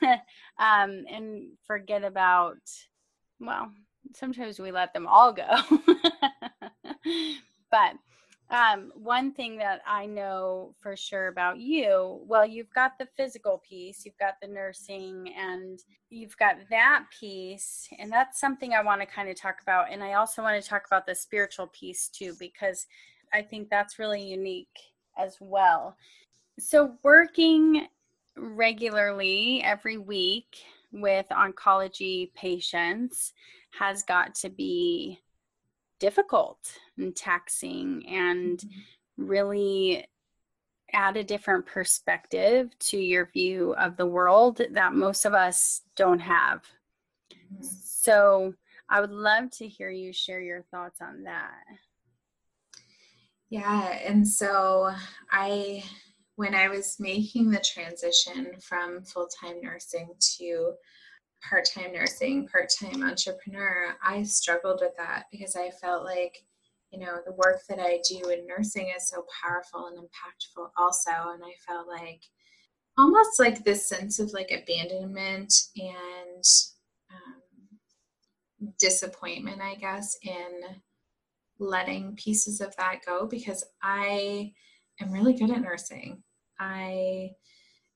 [0.60, 2.60] um, and forget about,
[3.40, 3.70] well,
[4.16, 5.44] sometimes we let them all go.
[7.72, 7.96] but
[8.50, 13.62] um, one thing that I know for sure about you, well, you've got the physical
[13.68, 15.80] piece, you've got the nursing, and
[16.10, 17.88] you've got that piece.
[17.98, 19.92] And that's something I want to kind of talk about.
[19.92, 22.86] And I also want to talk about the spiritual piece too, because
[23.34, 24.78] I think that's really unique
[25.18, 25.98] as well.
[26.60, 27.88] So, working
[28.36, 30.58] regularly every week
[30.92, 33.34] with oncology patients
[33.72, 35.20] has got to be
[36.04, 36.60] difficult
[36.98, 39.26] and taxing and mm-hmm.
[39.26, 40.06] really
[40.92, 46.20] add a different perspective to your view of the world that most of us don't
[46.20, 46.62] have.
[47.34, 47.64] Mm-hmm.
[47.86, 48.54] So,
[48.90, 51.64] I would love to hear you share your thoughts on that.
[53.50, 54.92] Yeah, and so
[55.32, 55.84] I
[56.36, 60.74] when I was making the transition from full-time nursing to
[61.48, 66.44] part time nursing, part time entrepreneur, I struggled with that because I felt like,
[66.92, 71.12] you know, the work that I do in nursing is so powerful and impactful, also.
[71.12, 72.22] And I felt like
[72.98, 76.44] almost like this sense of like abandonment and
[77.12, 77.80] um,
[78.80, 80.62] disappointment, I guess, in
[81.60, 84.54] letting pieces of that go because I
[85.00, 86.24] am really good at nursing.
[86.60, 87.32] I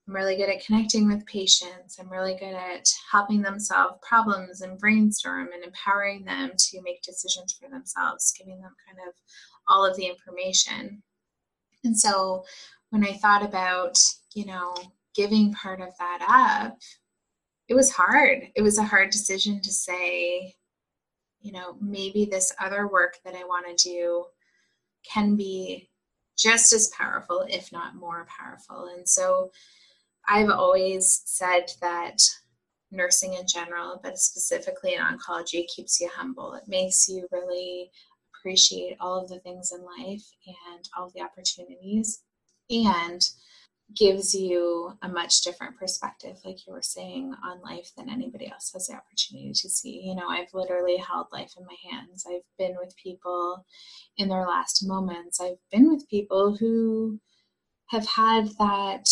[0.07, 1.97] am really good at connecting with patients.
[1.99, 7.01] I'm really good at helping them solve problems and brainstorm and empowering them to make
[7.01, 9.13] decisions for themselves, giving them kind of
[9.67, 11.03] all of the information.
[11.83, 12.45] And so
[12.89, 13.97] when I thought about,
[14.33, 14.75] you know,
[15.15, 16.25] giving part of that
[16.65, 16.77] up,
[17.67, 18.47] it was hard.
[18.55, 20.55] It was a hard decision to say,
[21.41, 24.25] you know, maybe this other work that I want to do
[25.03, 25.89] can be
[26.37, 28.89] just as powerful, if not more powerful.
[28.95, 29.51] And so
[30.27, 32.17] I've always said that
[32.91, 36.53] nursing in general, but specifically in oncology, keeps you humble.
[36.53, 37.91] It makes you really
[38.35, 42.21] appreciate all of the things in life and all the opportunities.
[42.69, 43.21] And
[43.95, 48.71] gives you a much different perspective, like you were saying, on life than anybody else
[48.73, 50.01] has the opportunity to see.
[50.03, 52.25] You know, I've literally held life in my hands.
[52.29, 53.65] I've been with people
[54.17, 55.39] in their last moments.
[55.39, 57.19] I've been with people who
[57.87, 59.07] have had that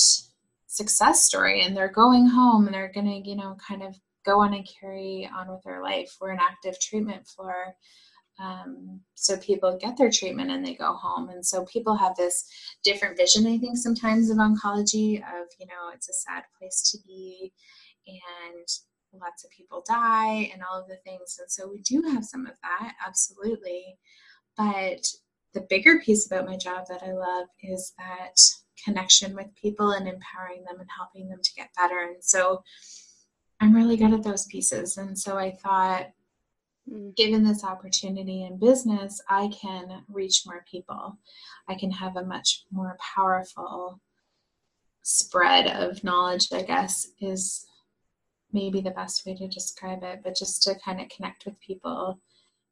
[0.76, 4.42] success story and they're going home and they're going to, you know, kind of go
[4.42, 6.16] on and carry on with their life.
[6.20, 7.76] We're an active treatment floor
[8.40, 11.30] um, so people get their treatment and they go home.
[11.30, 12.46] And so people have this
[12.84, 16.98] different vision i think sometimes of oncology of you know it's a sad place to
[17.08, 17.52] be
[18.08, 18.68] and
[19.14, 21.38] lots of people die and all of the things.
[21.40, 23.98] And so we do have some of that absolutely.
[24.58, 25.06] But
[25.54, 28.38] the bigger piece about my job that i love is that
[28.84, 32.64] connection with people and empowering them and helping them to get better and so
[33.62, 36.08] i'm really good at those pieces and so i thought
[36.90, 37.16] Mm.
[37.16, 41.18] given this opportunity in business, I can reach more people.
[41.68, 44.00] I can have a much more powerful
[45.02, 47.66] spread of knowledge, I guess, is
[48.52, 52.20] maybe the best way to describe it, but just to kind of connect with people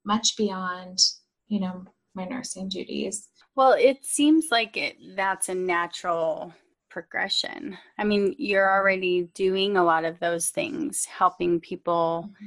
[0.04, 1.00] much beyond,
[1.48, 1.86] you know,
[2.16, 3.30] my nursing duties.
[3.56, 6.54] Well, it seems like it that's a natural
[6.90, 7.78] progression.
[7.98, 12.30] I mean, you're already doing a lot of those things, helping people.
[12.30, 12.46] Mm-hmm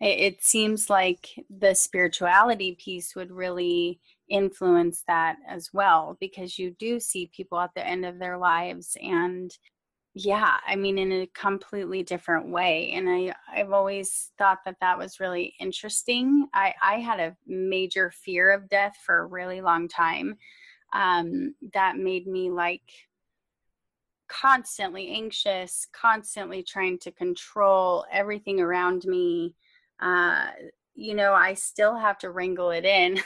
[0.00, 7.00] it, seems like the spirituality piece would really influence that as well because you do
[7.00, 9.56] see people at the end of their lives and
[10.18, 14.96] yeah i mean in a completely different way and i i've always thought that that
[14.96, 19.86] was really interesting i i had a major fear of death for a really long
[19.86, 20.34] time
[20.94, 22.80] um that made me like
[24.26, 29.54] constantly anxious constantly trying to control everything around me
[30.00, 30.46] uh,
[30.94, 33.20] you know, I still have to wrangle it in.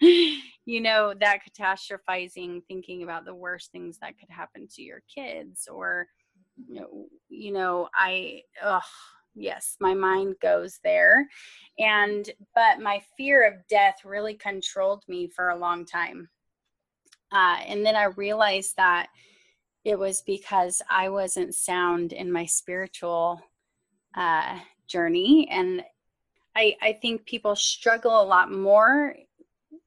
[0.70, 5.66] you know, that catastrophizing, thinking about the worst things that could happen to your kids,
[5.68, 6.06] or,
[7.28, 8.82] you know, I, ugh,
[9.34, 11.26] yes, my mind goes there.
[11.80, 16.28] And, but my fear of death really controlled me for a long time.
[17.32, 19.08] Uh, and then I realized that
[19.84, 23.40] it was because I wasn't sound in my spiritual
[24.16, 25.82] uh, journey and
[26.56, 29.16] I, I think people struggle a lot more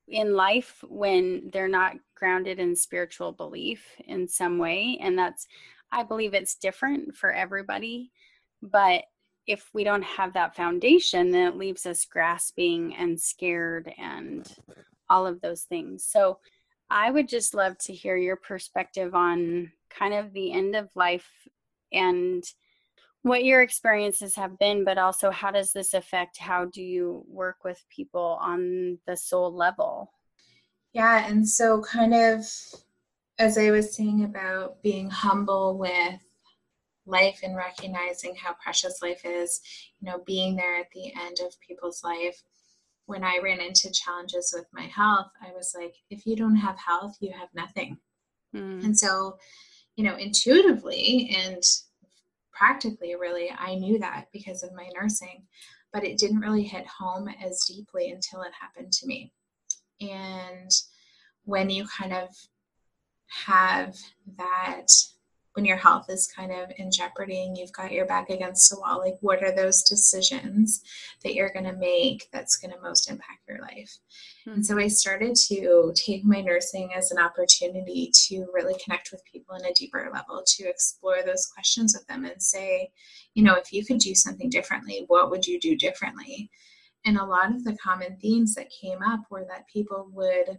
[0.07, 5.47] in life when they're not grounded in spiritual belief in some way and that's
[5.91, 8.11] i believe it's different for everybody
[8.61, 9.03] but
[9.45, 14.55] if we don't have that foundation then it leaves us grasping and scared and
[15.09, 16.05] all of those things.
[16.05, 16.39] So
[16.89, 21.29] i would just love to hear your perspective on kind of the end of life
[21.91, 22.43] and
[23.23, 27.63] what your experiences have been, but also how does this affect how do you work
[27.63, 30.11] with people on the soul level?
[30.93, 32.45] Yeah, and so kind of
[33.39, 36.19] as I was saying about being humble with
[37.05, 39.61] life and recognizing how precious life is,
[39.99, 42.41] you know, being there at the end of people's life.
[43.05, 46.77] When I ran into challenges with my health, I was like, if you don't have
[46.77, 47.97] health, you have nothing.
[48.55, 48.83] Mm.
[48.85, 49.37] And so,
[49.97, 51.61] you know, intuitively and
[52.63, 55.43] practically really i knew that because of my nursing
[55.93, 59.31] but it didn't really hit home as deeply until it happened to me.
[60.01, 60.71] And
[61.45, 62.29] when you kind of
[63.45, 63.95] have
[64.37, 64.87] that
[65.53, 68.79] when your health is kind of in jeopardy and you've got your back against the
[68.79, 70.81] wall like what are those decisions
[71.23, 73.97] that you're going to make that's going to most impact your life?
[74.41, 74.53] Mm-hmm.
[74.53, 79.23] and so i started to take my nursing as an opportunity to really connect with
[79.31, 82.91] people in a deeper level to explore those questions with them and say
[83.33, 86.49] you know if you could do something differently what would you do differently?
[87.05, 90.57] And a lot of the common themes that came up were that people would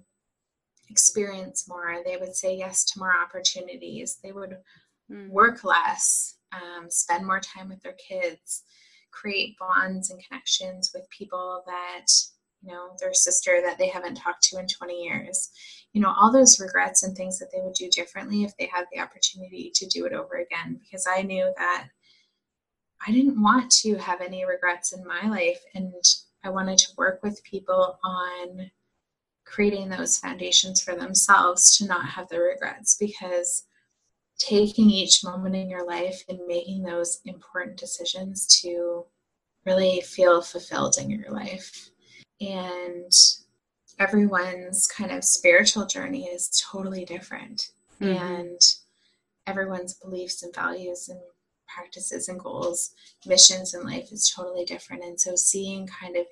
[0.91, 1.97] experience more.
[2.05, 4.19] They would say yes to more opportunities.
[4.23, 4.59] They would
[5.11, 5.29] mm.
[5.29, 8.63] work less, um, spend more time with their kids,
[9.11, 12.07] create bonds and connections with people that
[12.65, 15.51] you know their sister that they haven't talked to in 20 years
[15.93, 18.87] you know all those regrets and things that they would do differently if they had
[18.93, 21.89] the opportunity to do it over again because i knew that
[23.07, 25.93] i didn't want to have any regrets in my life and
[26.43, 28.71] i wanted to work with people on
[29.45, 33.65] creating those foundations for themselves to not have the regrets because
[34.39, 39.05] taking each moment in your life and making those important decisions to
[39.65, 41.91] really feel fulfilled in your life.
[42.41, 43.13] And
[43.99, 47.71] everyone's kind of spiritual journey is totally different.
[48.01, 48.23] Mm-hmm.
[48.23, 48.61] And
[49.47, 51.21] everyone's beliefs and values and
[51.67, 52.91] practices and goals,
[53.27, 55.05] missions in life is totally different.
[55.05, 56.27] And so seeing kind of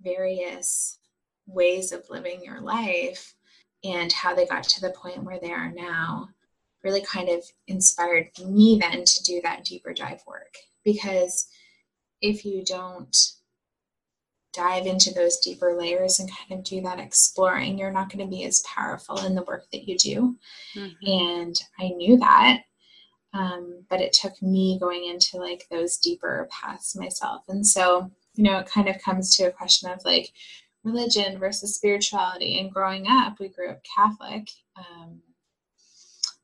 [0.00, 0.98] various
[1.46, 3.34] ways of living your life
[3.84, 6.28] and how they got to the point where they are now
[6.88, 11.48] really kind of inspired me then to do that deeper dive work because
[12.22, 13.14] if you don't
[14.54, 18.30] dive into those deeper layers and kind of do that exploring, you're not going to
[18.30, 20.36] be as powerful in the work that you do.
[20.74, 21.06] Mm-hmm.
[21.06, 22.62] And I knew that.
[23.34, 27.42] Um, but it took me going into like those deeper paths myself.
[27.48, 30.32] And so, you know, it kind of comes to a question of like
[30.82, 32.58] religion versus spirituality.
[32.58, 34.48] And growing up, we grew up Catholic.
[34.76, 35.20] Um,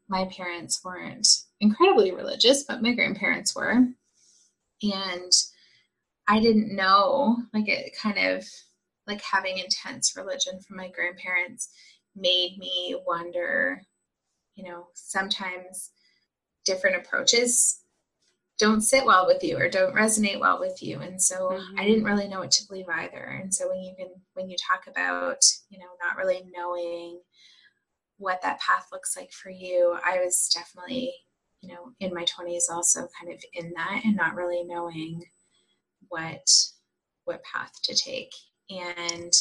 [0.08, 1.26] my parents weren't
[1.60, 3.86] incredibly religious, but my grandparents were.
[4.82, 5.32] And
[6.28, 8.44] I didn't know, like it kind of
[9.06, 11.70] like having intense religion from my grandparents
[12.16, 13.82] made me wonder,
[14.54, 15.90] you know, sometimes
[16.64, 17.80] different approaches
[18.58, 21.78] don't sit well with you or don't resonate well with you and so mm-hmm.
[21.78, 24.56] i didn't really know what to believe either and so when you can when you
[24.56, 25.38] talk about
[25.70, 27.18] you know not really knowing
[28.18, 29.96] what that path looks like for you.
[30.04, 31.12] I was definitely
[31.60, 35.24] you know in my 20s also kind of in that and not really knowing
[36.08, 36.46] what
[37.24, 38.32] what path to take.
[38.70, 39.32] And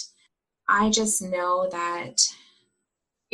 [0.69, 2.21] i just know that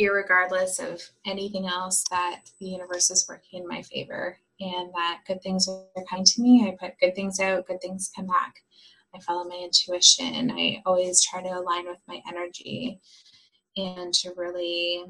[0.00, 5.42] regardless of anything else that the universe is working in my favor and that good
[5.42, 6.66] things are kind to me.
[6.66, 8.54] I put good things out good things come back.
[9.14, 10.50] I follow my intuition.
[10.50, 13.00] I always try to align with my energy
[13.76, 15.04] and to really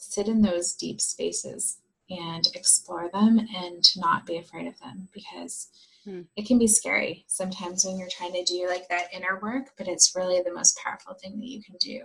[0.00, 1.78] sit in those deep spaces
[2.08, 5.68] and explore them and to not be afraid of them because
[6.04, 6.22] Hmm.
[6.36, 9.88] It can be scary sometimes when you're trying to do like that inner work, but
[9.88, 12.00] it's really the most powerful thing that you can do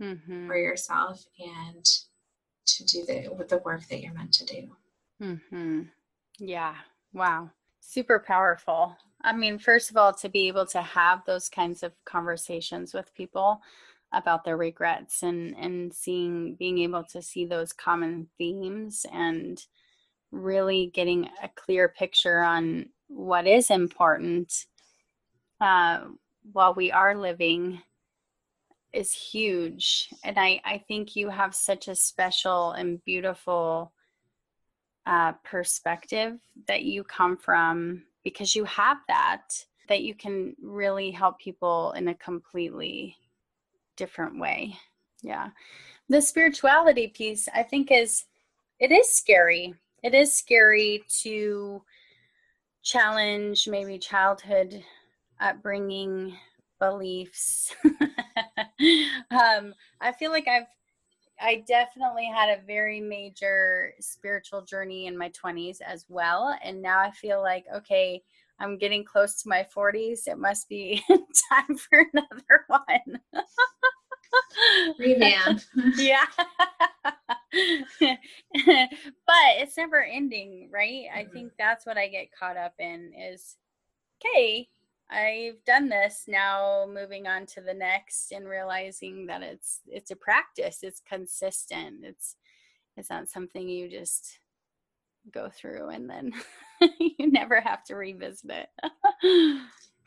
[0.00, 0.46] mm-hmm.
[0.46, 1.84] for yourself and
[2.66, 4.70] to do the with the work that you're meant to do.
[5.20, 5.82] Mm-hmm.
[6.38, 6.76] Yeah.
[7.12, 7.50] Wow.
[7.80, 8.96] Super powerful.
[9.22, 13.14] I mean, first of all, to be able to have those kinds of conversations with
[13.14, 13.60] people
[14.12, 19.66] about their regrets and and seeing being able to see those common themes and
[20.32, 24.66] really getting a clear picture on what is important
[25.60, 26.00] uh,
[26.52, 27.80] while we are living
[28.92, 30.08] is huge.
[30.24, 33.92] And I, I think you have such a special and beautiful
[35.06, 41.38] uh, perspective that you come from because you have that, that you can really help
[41.38, 43.16] people in a completely
[44.00, 44.74] different way.
[45.22, 45.50] Yeah.
[46.08, 48.24] The spirituality piece, I think, is
[48.78, 49.74] it is scary.
[50.02, 51.82] It is scary to
[52.82, 54.82] challenge maybe childhood
[55.38, 56.34] upbringing
[56.78, 57.74] beliefs
[59.30, 60.66] um, i feel like i've
[61.42, 66.98] i definitely had a very major spiritual journey in my 20s as well and now
[66.98, 68.22] i feel like okay
[68.60, 73.20] i'm getting close to my 40s it must be time for another one
[74.98, 75.60] revamp
[75.96, 76.24] yeah
[77.52, 78.16] but
[79.58, 81.06] it's never ending, right?
[81.10, 81.18] Mm-hmm.
[81.18, 83.56] I think that's what I get caught up in is
[84.24, 84.68] okay,
[85.10, 90.16] I've done this, now moving on to the next and realizing that it's it's a
[90.16, 92.04] practice, it's consistent.
[92.04, 92.36] It's
[92.96, 94.38] it's not something you just
[95.32, 96.32] go through and then
[97.00, 99.60] you never have to revisit it.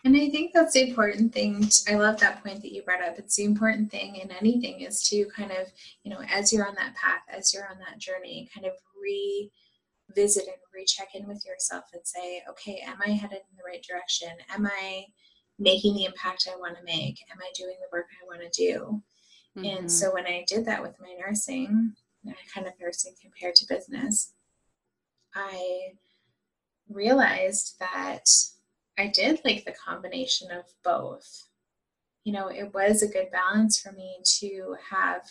[0.06, 1.62] And I think that's the important thing.
[1.62, 3.18] To, I love that point that you brought up.
[3.18, 5.68] It's the important thing in anything is to kind of,
[6.04, 10.44] you know, as you're on that path, as you're on that journey, kind of revisit
[10.44, 14.30] and recheck in with yourself and say, okay, am I headed in the right direction?
[14.54, 15.06] Am I
[15.58, 17.20] making the impact I want to make?
[17.32, 19.02] Am I doing the work I want to do?
[19.58, 19.78] Mm-hmm.
[19.78, 21.94] And so when I did that with my nursing,
[22.54, 24.34] kind of nursing compared to business,
[25.36, 25.94] I
[26.90, 28.26] realized that
[28.98, 31.48] I did like the combination of both.
[32.24, 35.24] You know, it was a good balance for me to have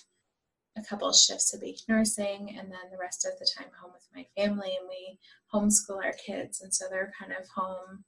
[0.76, 4.08] a couple shifts of week nursing and then the rest of the time home with
[4.14, 5.18] my family and we
[5.52, 8.04] homeschool our kids and so they're kind of home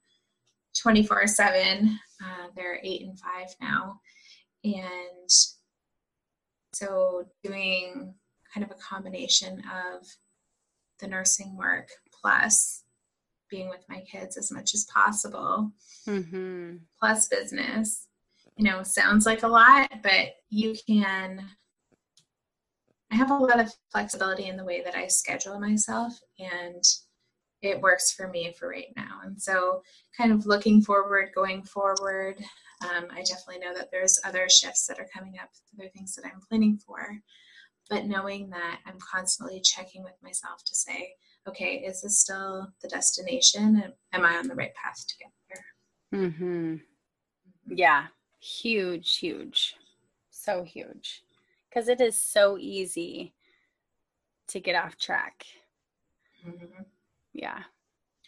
[0.81, 1.99] 24 7.
[2.23, 4.01] Uh, they're eight and five now.
[4.65, 5.31] And
[6.73, 8.15] so doing
[8.53, 10.07] kind of a combination of
[11.01, 11.89] the nursing work
[12.21, 12.83] plus
[13.51, 15.71] being with my kids as much as possible.
[16.07, 16.77] Mm-hmm.
[16.99, 18.07] plus business.
[18.57, 21.45] You know sounds like a lot but you can
[23.11, 26.85] i have a lot of flexibility in the way that i schedule myself and
[27.63, 29.21] it works for me for right now.
[29.25, 29.83] And so
[30.17, 32.37] kind of looking forward going forward
[32.85, 36.25] um, i definitely know that there's other shifts that are coming up other things that
[36.27, 37.19] i'm planning for
[37.89, 41.15] but knowing that i'm constantly checking with myself to say
[41.47, 43.83] okay is this still the destination?
[43.85, 46.21] And am i on the right path to get there?
[46.21, 46.77] Mm-hmm.
[47.69, 48.07] yeah.
[48.41, 49.75] Huge huge.
[50.31, 51.23] So huge.
[51.69, 53.33] Because it is so easy
[54.49, 55.47] to get off track.
[56.47, 56.83] Mm-hmm.
[57.33, 57.61] yeah.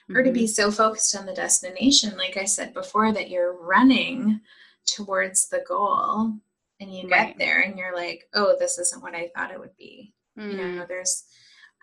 [0.09, 0.47] Or to be mm-hmm.
[0.47, 4.41] so focused on the destination like i said before that you're running
[4.87, 6.33] towards the goal
[6.81, 7.29] and you right.
[7.29, 10.13] get there and you're like oh this isn't what i thought it would be.
[10.39, 10.51] Mm.
[10.51, 10.89] you know mm.
[10.89, 11.25] there's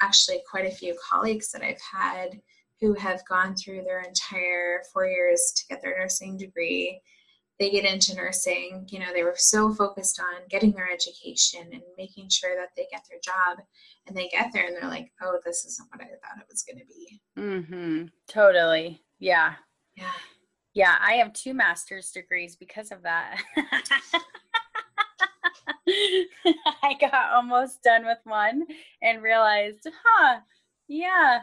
[0.02, 2.40] actually quite a few colleagues that i've had
[2.84, 7.00] who have gone through their entire four years to get their nursing degree.
[7.58, 11.84] They get into nursing you know they were so focused on getting their education and
[11.98, 13.64] making sure that they get their job
[14.08, 16.64] and they get there and they're like oh this isn't what i thought it was
[16.64, 17.22] going to be.
[17.40, 18.06] Mm-hmm.
[18.28, 19.02] Totally.
[19.20, 19.54] Yeah.
[19.96, 20.12] Yeah.
[20.74, 23.40] Yeah i have two master's degrees because of that
[26.84, 28.64] i got almost done with one
[29.02, 30.40] and realized huh
[30.88, 31.42] yeah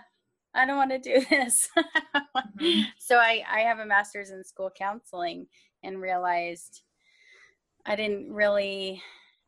[0.55, 1.69] I don't want to do this.
[1.77, 2.81] mm-hmm.
[2.99, 5.47] So I, I have a master's in school counseling
[5.83, 6.83] and realized
[7.87, 9.03] I didn't really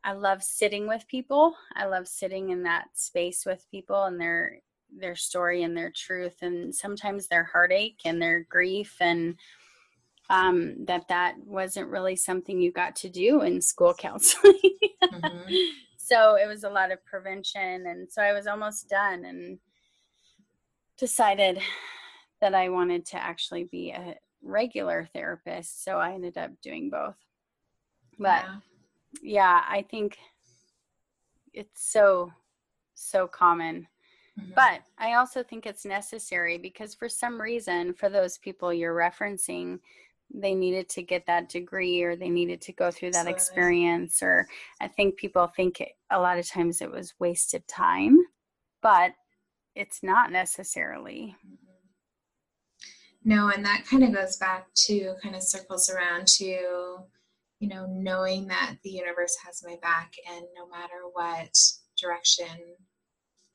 [0.05, 1.55] I love sitting with people.
[1.75, 4.59] I love sitting in that space with people and their
[4.95, 9.35] their story and their truth and sometimes their heartache and their grief and
[10.29, 14.59] um, that that wasn't really something you got to do in school counseling.
[15.03, 15.53] mm-hmm.
[15.97, 19.57] So it was a lot of prevention and so I was almost done and
[20.97, 21.59] decided
[22.41, 25.83] that I wanted to actually be a, regular therapist.
[25.83, 27.15] So I ended up doing both.
[28.19, 28.59] But yeah,
[29.21, 30.17] yeah I think
[31.53, 32.31] it's so,
[32.93, 33.87] so common.
[34.39, 34.51] Mm-hmm.
[34.55, 39.79] But I also think it's necessary because for some reason, for those people you're referencing,
[40.33, 44.47] they needed to get that degree or they needed to go through that experience or
[44.81, 48.17] i think people think it, a lot of times it was wasted time
[48.81, 49.11] but
[49.75, 51.55] it's not necessarily mm-hmm.
[53.25, 57.85] No, and that kind of goes back to kind of circles around to, you know,
[57.89, 61.57] knowing that the universe has my back and no matter what
[61.97, 62.59] direction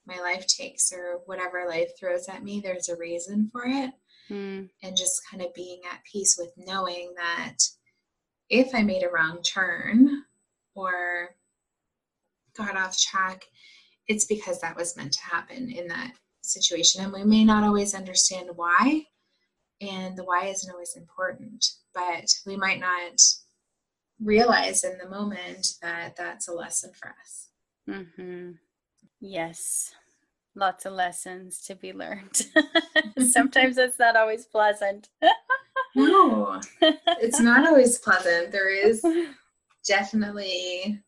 [0.07, 3.91] my life takes or whatever life throws at me, there's a reason for it.
[4.31, 4.69] Mm.
[4.83, 7.57] And just kind of being at peace with knowing that
[8.51, 10.25] if I made a wrong turn
[10.75, 11.35] or
[12.57, 13.45] got off track,
[14.07, 16.13] it's because that was meant to happen in that
[16.43, 17.05] situation.
[17.05, 19.05] And we may not always understand why,
[19.81, 21.65] and the why isn't always important
[21.95, 23.21] but we might not
[24.21, 27.49] realize in the moment that that's a lesson for us
[27.89, 28.53] mm-hmm.
[29.21, 29.93] yes
[30.59, 32.47] lots of lessons to be learned.
[33.21, 35.09] Sometimes it's not always pleasant.
[35.95, 38.53] No it's not always pleasant.
[38.53, 39.05] There is
[39.87, 41.01] definitely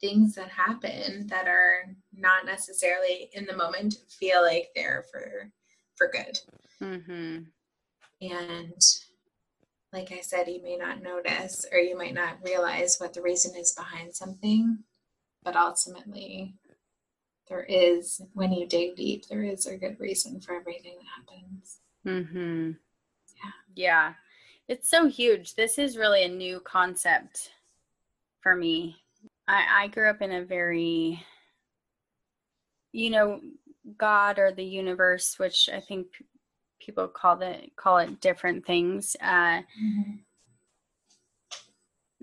[0.00, 1.84] things that happen that are
[2.14, 5.50] not necessarily in the moment feel like they're for
[5.96, 6.38] for good.
[6.82, 7.38] Mm-hmm.
[8.22, 8.82] And
[9.92, 13.56] like I said, you may not notice or you might not realize what the reason
[13.56, 14.78] is behind something,
[15.42, 16.54] but ultimately,
[17.48, 21.78] there is, when you dig deep, there is a good reason for everything that happens.
[22.06, 22.70] Mm-hmm.
[23.34, 23.52] Yeah.
[23.74, 24.12] Yeah.
[24.68, 25.54] It's so huge.
[25.54, 27.52] This is really a new concept
[28.40, 28.96] for me.
[29.46, 31.22] I, I grew up in a very,
[32.92, 33.40] you know,
[33.96, 36.08] God or the universe, which I think
[36.80, 39.16] people call it call it different things.
[39.20, 40.16] Uh, mm-hmm.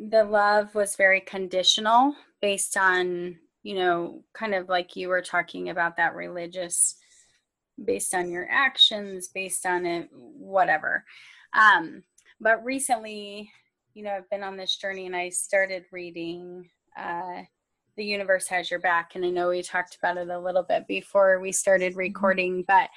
[0.10, 5.70] The love was very conditional, based on you know, kind of like you were talking
[5.70, 6.96] about that religious,
[7.84, 11.04] based on your actions, based on it, whatever.
[11.54, 12.04] Um,
[12.40, 13.52] but recently,
[13.94, 16.70] you know, I've been on this journey, and I started reading.
[16.98, 17.44] Uh,
[17.96, 20.88] the universe has your back and i know we talked about it a little bit
[20.88, 22.00] before we started mm-hmm.
[22.00, 22.90] recording but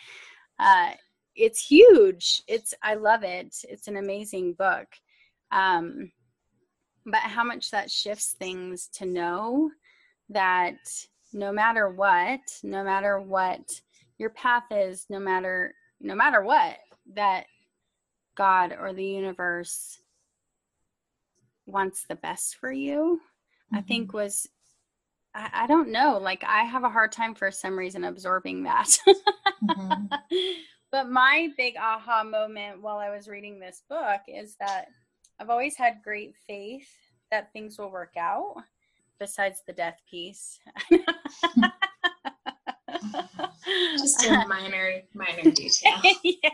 [0.58, 0.92] uh,
[1.36, 2.42] it's huge.
[2.46, 3.56] It's I love it.
[3.68, 4.86] It's an amazing book.
[5.52, 6.10] Um,
[7.04, 9.70] but how much that shifts things to know
[10.30, 10.78] that
[11.32, 13.80] no matter what, no matter what
[14.18, 16.76] your path is, no matter no matter what,
[17.14, 17.46] that
[18.34, 19.98] God or the universe
[21.66, 23.20] wants the best for you,
[23.72, 23.76] mm-hmm.
[23.76, 24.48] I think was
[25.34, 26.18] I, I, don't know.
[26.20, 28.98] Like I have a hard time for some reason absorbing that.
[29.64, 30.06] mm-hmm.
[30.92, 34.86] But my big aha moment while I was reading this book is that
[35.38, 36.88] I've always had great faith
[37.30, 38.54] that things will work out,
[39.18, 40.58] besides the death piece.
[43.96, 46.00] Just a minor, minor detail.
[46.22, 46.50] yeah.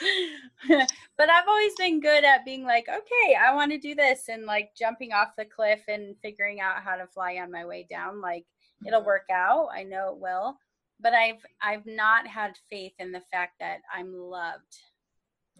[1.16, 4.44] but I've always been good at being like, okay, I want to do this and
[4.44, 8.20] like jumping off the cliff and figuring out how to fly on my way down.
[8.20, 8.44] Like
[8.86, 9.06] it'll mm-hmm.
[9.06, 9.68] work out.
[9.74, 10.56] I know it will.
[11.00, 14.76] But I've I've not had faith in the fact that I'm loved.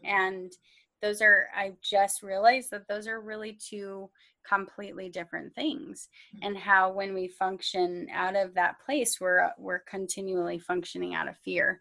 [0.05, 0.07] Mm-hmm.
[0.07, 0.53] And
[1.01, 4.11] those are I just realized that those are really two
[4.49, 6.09] completely different things.
[6.35, 6.47] Mm-hmm.
[6.47, 11.37] and how when we function out of that place we're we're continually functioning out of
[11.39, 11.81] fear.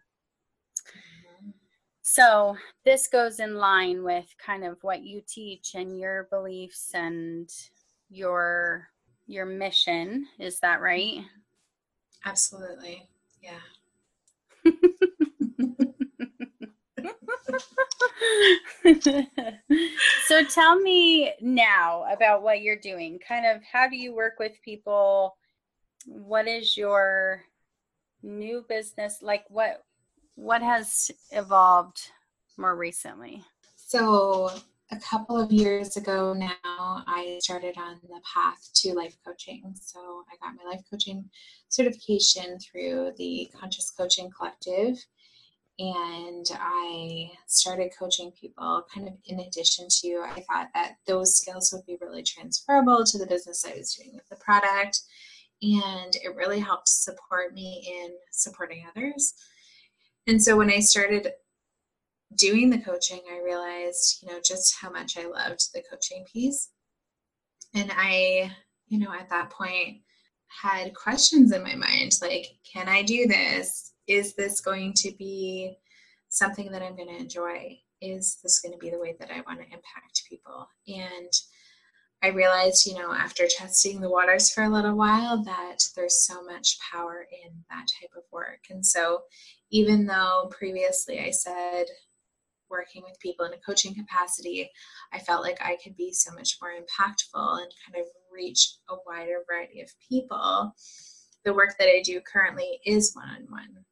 [2.02, 2.56] So
[2.86, 7.50] this goes in line with kind of what you teach and your beliefs and
[8.08, 8.88] your
[9.26, 10.26] your mission.
[10.38, 11.24] Is that right?
[12.24, 13.08] Absolutely.
[13.42, 13.60] Yeah
[20.26, 24.52] so tell me now about what you're doing kind of how do you work with
[24.64, 25.36] people
[26.06, 27.42] what is your
[28.22, 29.82] new business like what
[30.38, 32.12] what has evolved
[32.56, 33.42] more recently?
[33.76, 34.50] So,
[34.92, 39.74] a couple of years ago now, I started on the path to life coaching.
[39.74, 41.28] So, I got my life coaching
[41.68, 44.96] certification through the Conscious Coaching Collective.
[45.78, 51.72] And I started coaching people kind of in addition to, I thought that those skills
[51.72, 55.00] would be really transferable to the business I was doing with the product.
[55.62, 59.34] And it really helped support me in supporting others
[60.28, 61.32] and so when I started
[62.34, 66.68] doing the coaching, I realized, you know, just how much I loved the coaching piece.
[67.74, 68.52] And I,
[68.88, 70.02] you know, at that point
[70.48, 73.94] had questions in my mind like, can I do this?
[74.08, 75.76] Is this going to be
[76.28, 77.78] something that I'm going to enjoy?
[78.00, 80.68] Is this going to be the way that I want to impact people?
[80.88, 81.30] And
[82.22, 86.42] I realized, you know, after testing the waters for a little while, that there's so
[86.42, 88.60] much power in that type of work.
[88.70, 89.22] And so,
[89.70, 91.86] even though previously I said
[92.70, 94.70] working with people in a coaching capacity,
[95.12, 98.96] I felt like I could be so much more impactful and kind of reach a
[99.06, 100.74] wider variety of people.
[101.44, 103.84] The work that I do currently is one on one.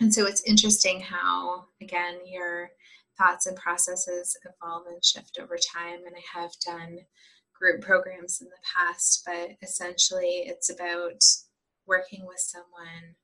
[0.00, 2.70] And so it's interesting how, again, your
[3.18, 6.00] thoughts and processes evolve and shift over time.
[6.06, 7.00] And I have done
[7.58, 11.22] group programs in the past, but essentially it's about
[11.86, 13.14] working with someone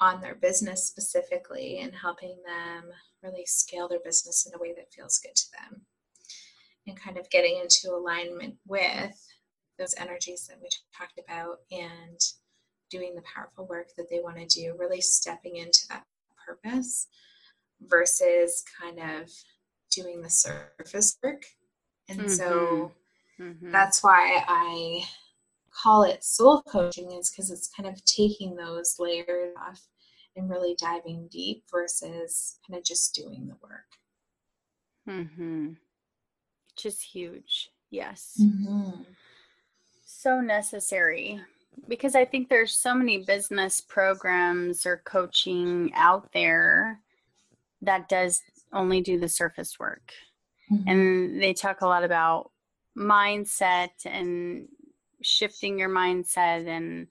[0.00, 2.90] on their business specifically and helping them
[3.22, 5.82] really scale their business in a way that feels good to them
[6.86, 9.26] and kind of getting into alignment with
[9.78, 12.20] those energies that we talked about and
[12.90, 16.04] doing the powerful work that they want to do, really stepping into that
[16.46, 17.06] purpose
[17.86, 19.30] versus kind of
[19.90, 21.44] doing the surface work.
[22.08, 22.28] And mm-hmm.
[22.28, 22.92] so
[23.40, 23.70] Mm-hmm.
[23.70, 25.04] That's why I
[25.70, 29.86] call it soul coaching is because it's kind of taking those layers off
[30.36, 33.96] and really diving deep versus kind of just doing the work.
[35.06, 35.76] Mhm.
[36.76, 37.70] Just huge.
[37.90, 38.36] Yes.
[38.40, 39.02] Mm-hmm.
[40.04, 41.40] So necessary
[41.86, 47.00] because I think there's so many business programs or coaching out there
[47.82, 50.12] that does only do the surface work.
[50.70, 50.88] Mm-hmm.
[50.88, 52.50] And they talk a lot about
[52.96, 54.68] mindset and
[55.22, 57.06] shifting your mindset and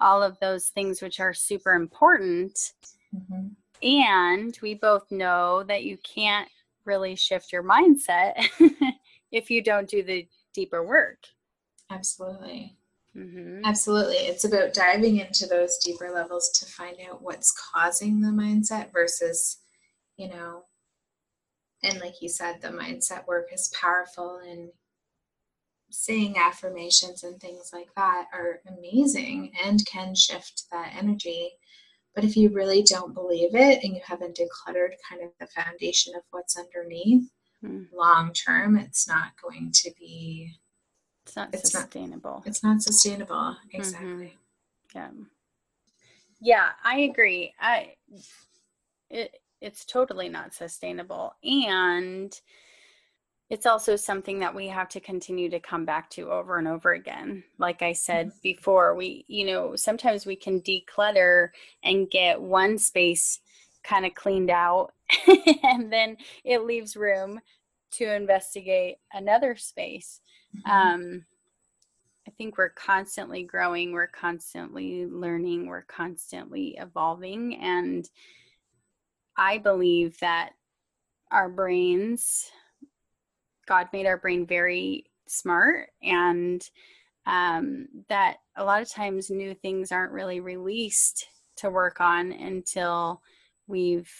[0.00, 2.72] all of those things which are super important
[3.14, 3.48] mm-hmm.
[3.82, 6.48] and we both know that you can't
[6.84, 8.34] really shift your mindset
[9.32, 11.24] if you don't do the deeper work
[11.90, 12.75] absolutely
[13.16, 13.60] mm-hmm.
[13.64, 18.92] absolutely it's about diving into those deeper levels to find out what's causing the mindset
[18.92, 19.58] versus
[20.16, 20.64] you know
[21.82, 24.70] and like you said the mindset work is powerful and
[25.90, 31.50] saying affirmations and things like that are amazing and can shift that energy.
[32.14, 36.14] But if you really don't believe it and you haven't decluttered kind of the foundation
[36.14, 37.30] of what's underneath,
[37.64, 37.86] mm.
[37.92, 40.52] long term, it's not going to be.
[41.26, 42.30] It's not it's sustainable.
[42.30, 43.56] Not, it's not sustainable.
[43.72, 44.08] Exactly.
[44.08, 44.98] Mm-hmm.
[44.98, 45.08] Yeah.
[46.40, 47.52] Yeah, I agree.
[47.60, 47.94] I
[49.10, 51.34] it it's totally not sustainable.
[51.42, 52.38] And
[53.50, 56.92] it's also something that we have to continue to come back to over and over
[56.92, 57.42] again.
[57.58, 58.38] Like I said mm-hmm.
[58.42, 61.48] before, we, you know, sometimes we can declutter
[61.82, 63.40] and get one space
[63.82, 64.92] kind of cleaned out
[65.62, 67.40] and then it leaves room
[67.92, 70.20] to investigate another space.
[70.56, 70.70] Mm-hmm.
[70.70, 71.24] Um,
[72.26, 77.56] I think we're constantly growing, we're constantly learning, we're constantly evolving.
[77.56, 78.08] And
[79.36, 80.50] I believe that
[81.30, 82.50] our brains,
[83.66, 86.62] God made our brain very smart, and
[87.26, 91.26] um, that a lot of times new things aren't really released
[91.56, 93.22] to work on until
[93.66, 94.10] we've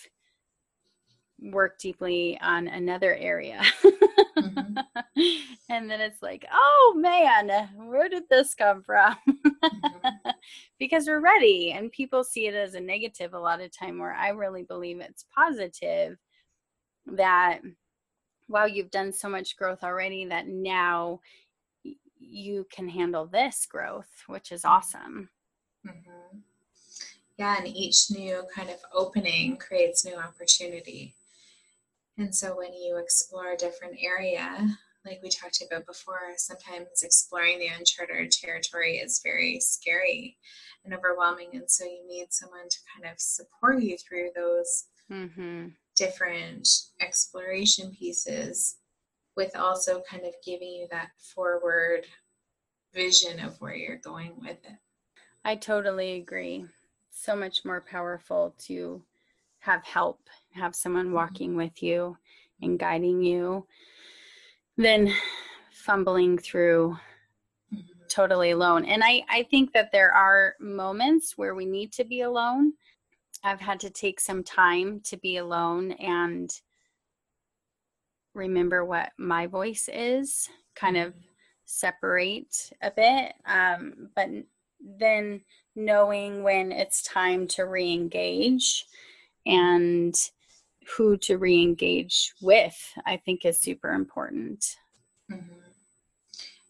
[1.40, 3.62] worked deeply on another area.
[4.36, 4.78] mm-hmm.
[5.68, 9.16] And then it's like, oh man, where did this come from?
[9.28, 10.30] mm-hmm.
[10.78, 14.12] Because we're ready, and people see it as a negative a lot of time, where
[14.12, 16.18] I really believe it's positive
[17.06, 17.60] that
[18.48, 21.20] wow, you've done so much growth already that now
[22.18, 25.28] you can handle this growth, which is awesome.
[25.86, 26.38] Mm-hmm.
[27.38, 31.14] Yeah, and each new kind of opening creates new opportunity.
[32.18, 34.66] And so when you explore a different area,
[35.04, 40.36] like we talked about before, sometimes exploring the uncharted territory is very scary
[40.84, 41.50] and overwhelming.
[41.54, 45.68] And so you need someone to kind of support you through those mm-hmm.
[45.94, 46.68] different
[47.00, 48.76] exploration pieces
[49.36, 52.06] with also kind of giving you that forward
[52.94, 54.78] vision of where you're going with it.
[55.44, 56.66] I totally agree.
[57.10, 59.02] So much more powerful to
[59.60, 60.20] have help,
[60.56, 62.16] have someone walking with you
[62.62, 63.66] and guiding you
[64.76, 65.12] than
[65.70, 66.96] fumbling through
[68.08, 68.84] totally alone.
[68.84, 72.72] And I, I think that there are moments where we need to be alone.
[73.44, 76.50] I've had to take some time to be alone and
[78.34, 81.14] remember what my voice is, kind of
[81.64, 83.34] separate a bit.
[83.46, 84.28] Um, but
[84.80, 85.40] then
[85.74, 88.86] knowing when it's time to re engage
[89.44, 90.14] and
[90.96, 94.76] who to re engage with, I think is super important.
[95.30, 95.60] Mm-hmm.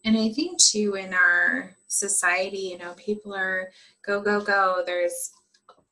[0.05, 3.71] And I think too, in our society, you know, people are
[4.05, 4.83] go, go, go.
[4.87, 5.33] There's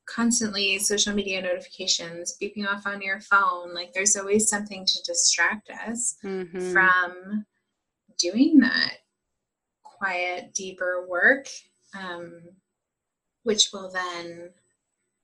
[0.06, 3.74] constantly social media notifications beeping off on your phone.
[3.74, 6.72] Like there's always something to distract us mm-hmm.
[6.72, 7.44] from
[8.18, 8.98] doing that
[9.82, 11.48] quiet, deeper work,
[11.98, 12.40] um,
[13.42, 14.50] which will then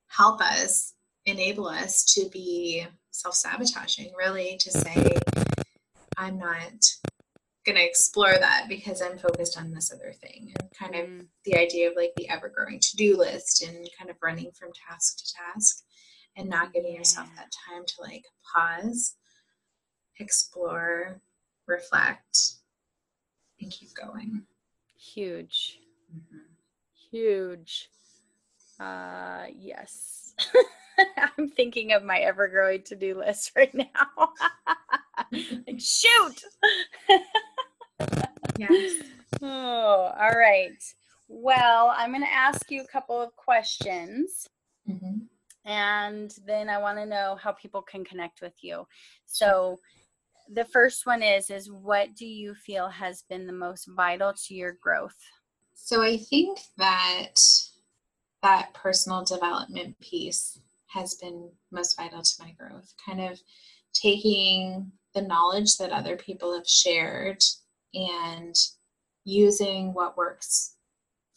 [0.09, 0.95] help us,
[1.31, 5.17] enable us to be self sabotaging, really, to say,
[6.17, 6.73] I'm not
[7.67, 10.53] going to explore that because I'm focused on this other thing.
[10.59, 11.27] And kind of mm.
[11.45, 14.71] the idea of like the ever growing to do list and kind of running from
[14.89, 15.85] task to task
[16.37, 18.25] and not giving yourself that time to like
[18.55, 19.17] pause,
[20.19, 21.21] explore,
[21.67, 22.55] reflect,
[23.61, 24.43] and keep going.
[24.97, 25.79] Huge.
[26.15, 26.39] Mm-hmm.
[27.11, 27.91] Huge.
[28.79, 30.35] Uh, yes.
[31.39, 34.33] I'm thinking of my ever growing to do list right now.
[35.33, 36.43] like, shoot.
[38.59, 39.03] yes.
[39.43, 40.83] Oh, all right.
[41.29, 44.49] Well, I'm going to ask you a couple of questions.
[44.89, 45.19] Mm-hmm.
[45.65, 48.87] And then I want to know how people can connect with you.
[49.27, 49.79] So,
[50.53, 54.55] the first one is is what do you feel has been the most vital to
[54.55, 55.17] your growth?
[55.75, 57.35] So, I think that
[58.43, 60.59] that personal development piece
[60.93, 62.93] has been most vital to my growth.
[63.05, 63.41] Kind of
[63.93, 67.43] taking the knowledge that other people have shared
[67.95, 68.55] and
[69.25, 70.77] using what works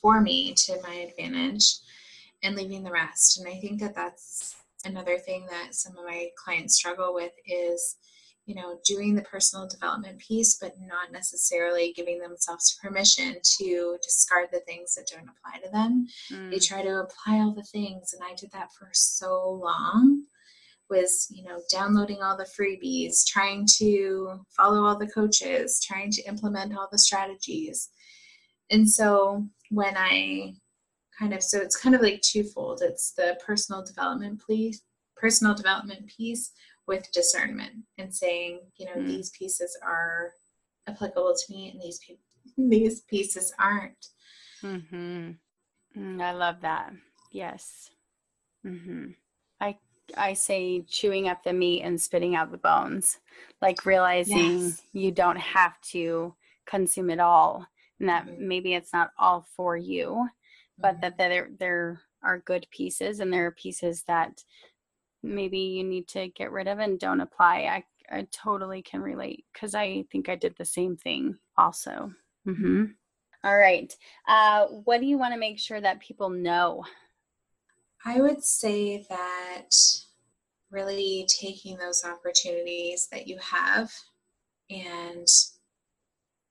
[0.01, 1.77] for me to my advantage
[2.43, 3.39] and leaving the rest.
[3.39, 7.95] And I think that that's another thing that some of my clients struggle with is
[8.45, 14.49] you know, doing the personal development piece, but not necessarily giving themselves permission to discard
[14.51, 16.07] the things that don't apply to them.
[16.31, 16.51] Mm.
[16.51, 20.23] They try to apply all the things, and I did that for so long.
[20.89, 26.21] Was you know downloading all the freebies, trying to follow all the coaches, trying to
[26.23, 27.89] implement all the strategies,
[28.69, 30.53] and so when I
[31.17, 32.81] kind of so it's kind of like twofold.
[32.83, 34.81] It's the personal development piece,
[35.15, 36.51] personal development piece
[36.87, 39.07] with discernment and saying, you know, mm.
[39.07, 40.31] these pieces are
[40.87, 42.17] applicable to me and these pe-
[42.69, 44.07] these pieces aren't.
[44.63, 45.31] Mm-hmm.
[45.97, 46.91] Mm, I love that.
[47.31, 47.89] Yes.
[48.65, 49.11] Mm-hmm.
[49.59, 49.77] I
[50.17, 53.19] I say chewing up the meat and spitting out the bones,
[53.61, 54.81] like realizing yes.
[54.93, 57.65] you don't have to consume it all,
[57.99, 58.47] and that mm-hmm.
[58.47, 60.27] maybe it's not all for you,
[60.77, 61.01] but mm-hmm.
[61.01, 64.43] that there there are good pieces and there are pieces that
[65.23, 67.83] maybe you need to get rid of and don't apply.
[68.09, 72.13] I, I totally can relate because I think I did the same thing also.
[72.47, 72.85] Mm-hmm.
[73.43, 73.93] All right.
[74.27, 76.83] Uh, what do you want to make sure that people know?
[78.05, 79.69] I would say that
[80.71, 83.91] really taking those opportunities that you have
[84.69, 85.27] and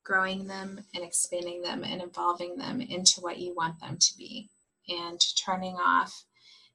[0.05, 4.49] growing them and expanding them and evolving them into what you want them to be
[4.89, 6.25] and turning off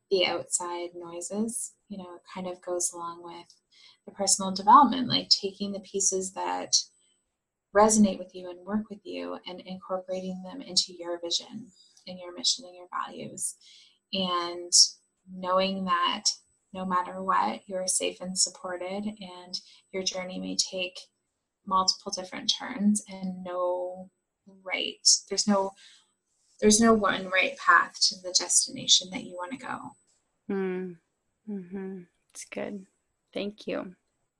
[0.09, 3.47] the outside noises you know it kind of goes along with
[4.05, 6.75] the personal development like taking the pieces that
[7.75, 11.67] resonate with you and work with you and incorporating them into your vision
[12.07, 13.55] and your mission and your values.
[14.13, 14.71] And
[15.31, 16.23] knowing that
[16.73, 19.59] no matter what you're safe and supported and
[19.91, 20.97] your journey may take
[21.65, 24.09] multiple different turns and no
[24.63, 25.71] right there's no
[26.59, 29.77] there's no one right path to the destination that you want to go.
[30.49, 30.95] Mm.
[31.49, 31.99] mm-hmm.
[32.33, 32.85] it's good.
[33.33, 33.93] Thank you.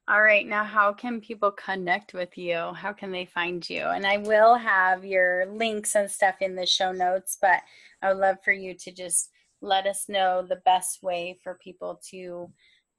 [0.09, 2.73] All right now how can people connect with you?
[2.73, 3.81] How can they find you?
[3.81, 7.61] And i will have your links and stuff in the show notes but
[8.01, 9.29] i would love for you to just
[9.61, 12.49] let us know the best way for people to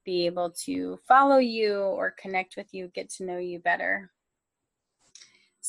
[0.05, 4.11] be able to follow you or connect with you get to know you better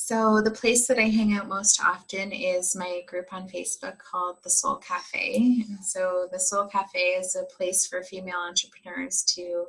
[0.09, 4.39] so, the place that I hang out most often is my group on Facebook called
[4.43, 5.63] The Soul Cafe.
[5.69, 9.65] And so, The Soul Cafe is a place for female entrepreneurs to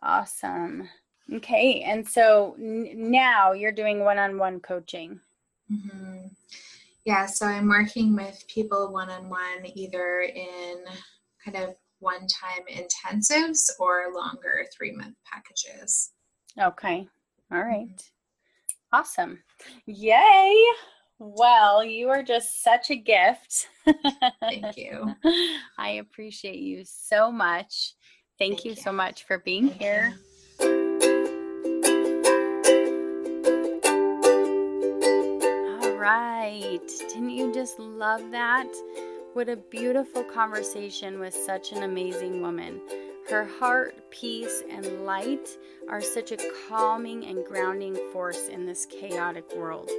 [0.02, 0.88] Awesome.
[1.34, 1.82] Okay.
[1.82, 5.20] And so n- now you're doing one on one coaching.
[5.72, 6.28] Mm-hmm.
[7.06, 10.84] Yeah, so I'm working with people one on one, either in
[11.44, 16.12] kind of one time intensives or longer three month packages.
[16.60, 17.08] Okay.
[17.52, 17.88] All right.
[17.88, 18.98] mm-hmm.
[18.98, 19.40] Awesome.
[19.86, 20.56] Yay.
[21.20, 23.68] Well, you are just such a gift.
[24.40, 25.14] Thank you.
[25.78, 27.94] I appreciate you so much.
[28.40, 30.14] Thank, Thank you, you, so much for being Thank here.
[30.16, 30.29] You.
[36.00, 36.88] Right.
[37.10, 38.68] Didn't you just love that?
[39.34, 42.80] What a beautiful conversation with such an amazing woman.
[43.30, 45.58] Her heart, peace, and light
[45.90, 46.38] are such a
[46.68, 49.92] calming and grounding force in this chaotic world.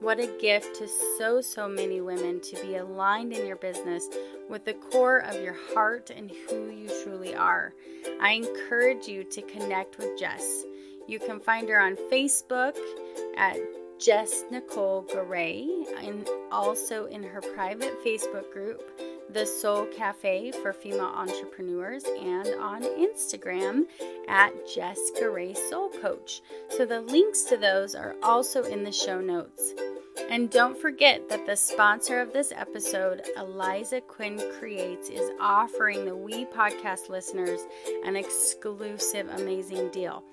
[0.00, 0.88] What a gift to
[1.18, 4.08] so, so many women to be aligned in your business
[4.50, 7.72] with the core of your heart and who you truly are.
[8.20, 10.64] I encourage you to connect with Jess.
[11.06, 12.76] You can find her on Facebook
[13.36, 13.56] at
[14.04, 15.66] Jess Nicole Garay,
[16.02, 18.82] and also in her private Facebook group,
[19.30, 23.84] The Soul Cafe for Female Entrepreneurs, and on Instagram
[24.28, 26.42] at Jess Garay Soul Coach.
[26.68, 29.72] So the links to those are also in the show notes.
[30.30, 36.16] And don't forget that the sponsor of this episode, Eliza Quinn Creates, is offering the
[36.16, 37.60] We Podcast listeners
[38.04, 40.24] an exclusive, amazing deal.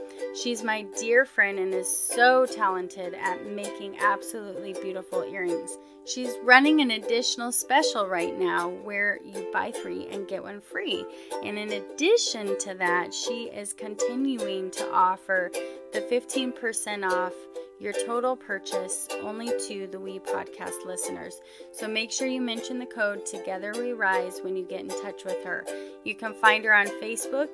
[0.42, 5.78] She's my dear friend and is so talented at making absolutely beautiful earrings.
[6.06, 11.06] She's running an additional special right now where you buy three and get one free.
[11.44, 15.52] And in addition to that, she is continuing to offer
[15.94, 17.34] the 15% off
[17.82, 21.42] your total purchase only to the We Podcast listeners.
[21.72, 25.26] So make sure you mention the code Together We Rise when you get in touch
[25.26, 25.66] with her.
[26.04, 27.50] You can find her on Facebook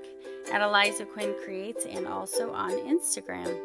[0.51, 3.57] at Eliza Quinn Creates and also on Instagram.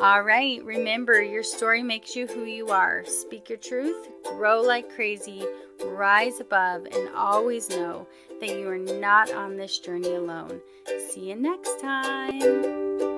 [0.00, 3.04] All right, remember your story makes you who you are.
[3.04, 5.44] Speak your truth, grow like crazy,
[5.84, 8.08] rise above, and always know
[8.40, 10.62] that you are not on this journey alone.
[11.10, 13.09] See you next time.